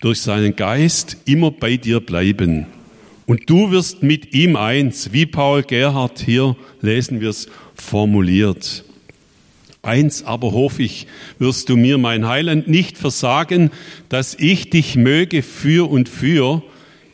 durch 0.00 0.20
seinen 0.20 0.56
Geist 0.56 1.16
immer 1.24 1.50
bei 1.50 1.76
dir 1.76 2.00
bleiben. 2.00 2.66
Und 3.26 3.48
du 3.48 3.70
wirst 3.70 4.02
mit 4.02 4.34
ihm 4.34 4.56
eins, 4.56 5.12
wie 5.12 5.26
Paul 5.26 5.62
Gerhard 5.62 6.18
hier 6.18 6.56
lesen 6.80 7.20
wir 7.20 7.30
es 7.30 7.48
formuliert. 7.82 8.84
Eins 9.82 10.22
aber 10.22 10.52
hoffe 10.52 10.82
ich, 10.84 11.08
wirst 11.38 11.68
du 11.68 11.76
mir, 11.76 11.98
mein 11.98 12.28
Heiland, 12.28 12.68
nicht 12.68 12.96
versagen, 12.96 13.70
dass 14.08 14.34
ich 14.38 14.70
dich 14.70 14.94
möge 14.96 15.42
für 15.42 15.90
und 15.90 16.08
für 16.08 16.62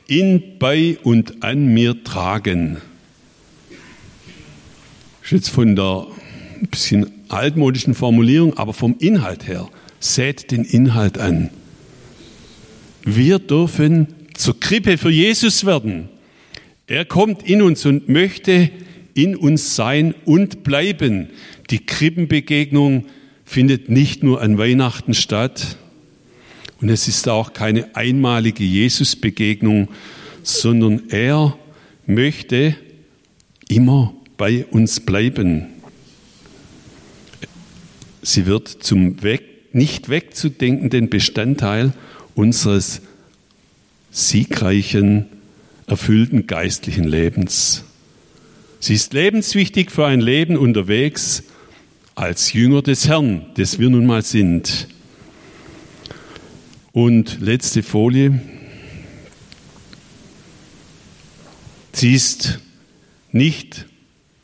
in, 0.07 0.59
bei 0.59 0.99
und 1.03 1.43
an 1.43 1.66
mir 1.66 2.05
tragen. 2.05 2.77
Ist 5.23 5.33
jetzt 5.33 5.49
von 5.49 5.75
der 5.77 6.07
ein 6.61 6.66
bisschen 6.66 7.11
altmodischen 7.29 7.95
Formulierung, 7.95 8.57
aber 8.59 8.75
vom 8.75 8.97
Inhalt 8.99 9.47
her. 9.47 9.69
Sät 10.01 10.51
den 10.51 10.64
Inhalt 10.64 11.19
an. 11.19 11.51
Wir 13.05 13.39
dürfen 13.39 14.09
zur 14.35 14.61
Krippe 14.61 14.99
für 14.99 15.11
Jesus 15.11 15.64
werden. 15.64 16.09
Er 16.87 17.05
kommt 17.05 17.49
in 17.49 17.62
uns 17.62 17.85
und 17.87 18.09
möchte 18.09 18.71
in 19.19 19.35
uns 19.35 19.75
sein 19.75 20.14
und 20.25 20.62
bleiben. 20.62 21.31
Die 21.71 21.85
Krippenbegegnung 21.85 23.07
findet 23.45 23.89
nicht 23.89 24.23
nur 24.23 24.41
an 24.41 24.59
Weihnachten 24.59 25.12
statt 25.12 25.77
und 26.81 26.89
es 26.89 27.09
ist 27.09 27.29
auch 27.29 27.53
keine 27.53 27.97
einmalige 27.97 28.62
Jesusbegegnung, 28.62 29.89
sondern 30.45 31.09
er 31.09 31.59
möchte 32.07 32.77
immer 33.66 34.14
bei 34.37 34.64
uns 34.66 35.01
bleiben. 35.01 35.66
Sie 38.23 38.47
wird 38.47 38.69
zum 38.69 39.21
weg, 39.25 39.43
nicht 39.73 40.11
wegzudenkenden 40.11 41.11
Bestandteil 41.11 41.93
unseres 42.37 43.03
siegreichen, 44.12 45.27
erfüllten 45.89 46.47
geistlichen 46.47 47.05
Lebens. 47.05 47.83
Sie 48.81 48.95
ist 48.95 49.12
lebenswichtig 49.12 49.91
für 49.91 50.07
ein 50.07 50.20
Leben 50.20 50.57
unterwegs 50.57 51.43
als 52.14 52.53
Jünger 52.53 52.83
des 52.83 53.09
Herrn, 53.09 53.47
des 53.57 53.81
wir 53.81 53.91
nun 53.91 54.07
mal 54.07 54.22
sind. 54.22 54.87
Und 56.93 57.41
letzte 57.41 57.83
Folie. 57.83 58.41
Sie 61.93 62.14
ist 62.14 62.61
nicht, 63.33 63.87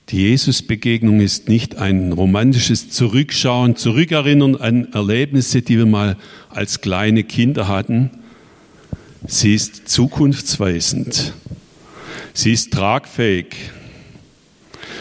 die 0.09 0.22
Jesus-Begegnung 0.22 1.20
ist 1.20 1.49
nicht 1.49 1.76
ein 1.76 2.12
romantisches 2.12 2.91
Zurückschauen, 2.91 3.76
Zurückerinnern 3.76 4.57
an 4.57 4.93
Erlebnisse, 4.93 5.62
die 5.62 5.78
wir 5.78 5.87
mal 5.87 6.16
als 6.51 6.80
kleine 6.80 7.22
Kinder 7.22 7.68
hatten. 7.68 8.11
Sie 9.26 9.55
ist 9.55 9.89
zukunftsweisend. 9.89 11.32
Sie 12.35 12.53
ist 12.53 12.72
tragfähig. 12.72 13.55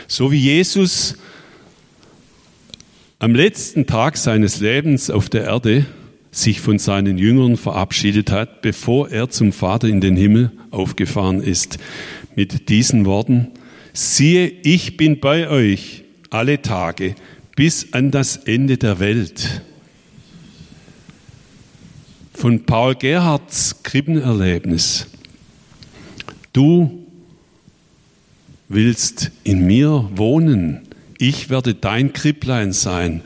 So 0.07 0.31
wie 0.31 0.39
Jesus 0.39 1.15
am 3.19 3.35
letzten 3.35 3.87
Tag 3.87 4.17
seines 4.17 4.59
Lebens 4.59 5.09
auf 5.09 5.29
der 5.29 5.45
Erde 5.45 5.85
sich 6.31 6.59
von 6.59 6.79
seinen 6.79 7.17
Jüngern 7.17 7.57
verabschiedet 7.57 8.31
hat, 8.31 8.61
bevor 8.61 9.09
er 9.09 9.29
zum 9.29 9.53
Vater 9.53 9.87
in 9.87 10.01
den 10.01 10.15
Himmel 10.15 10.51
aufgefahren 10.71 11.41
ist, 11.41 11.77
mit 12.35 12.69
diesen 12.69 13.05
Worten, 13.05 13.51
siehe, 13.93 14.47
ich 14.47 14.97
bin 14.97 15.19
bei 15.19 15.47
euch 15.47 16.03
alle 16.31 16.61
Tage 16.61 17.15
bis 17.55 17.93
an 17.93 18.11
das 18.11 18.35
Ende 18.37 18.77
der 18.77 18.99
Welt. 18.99 19.61
Von 22.33 22.65
Paul 22.65 22.95
Gerhards 22.95 23.83
Krippenerlebnis. 23.83 25.07
Du 26.51 27.02
willst 28.73 29.31
in 29.43 29.65
mir 29.65 30.09
wohnen. 30.15 30.81
Ich 31.17 31.49
werde 31.49 31.75
dein 31.75 32.13
Kripplein 32.13 32.73
sein. 32.73 33.21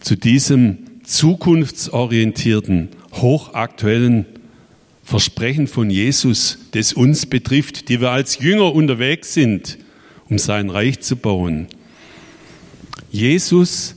Zu 0.00 0.16
diesem 0.16 0.78
zukunftsorientierten, 1.04 2.88
hochaktuellen 3.12 4.26
Versprechen 5.04 5.66
von 5.66 5.90
Jesus, 5.90 6.58
das 6.72 6.92
uns 6.92 7.26
betrifft, 7.26 7.88
die 7.88 8.00
wir 8.00 8.10
als 8.10 8.38
Jünger 8.38 8.72
unterwegs 8.74 9.34
sind, 9.34 9.78
um 10.28 10.38
sein 10.38 10.70
Reich 10.70 11.00
zu 11.00 11.16
bauen. 11.16 11.66
Jesus 13.10 13.96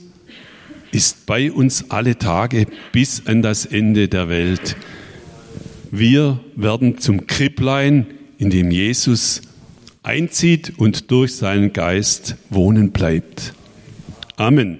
ist 0.90 1.26
bei 1.26 1.52
uns 1.52 1.90
alle 1.90 2.18
Tage 2.18 2.66
bis 2.92 3.26
an 3.26 3.42
das 3.42 3.64
Ende 3.64 4.08
der 4.08 4.28
Welt. 4.28 4.76
Wir 5.90 6.40
werden 6.56 6.98
zum 6.98 7.26
Kripplein, 7.26 8.06
in 8.38 8.50
dem 8.50 8.70
Jesus 8.70 9.42
einzieht 10.04 10.74
und 10.78 11.10
durch 11.10 11.34
seinen 11.34 11.72
Geist 11.72 12.36
wohnen 12.50 12.92
bleibt. 12.92 13.54
Amen. 14.36 14.78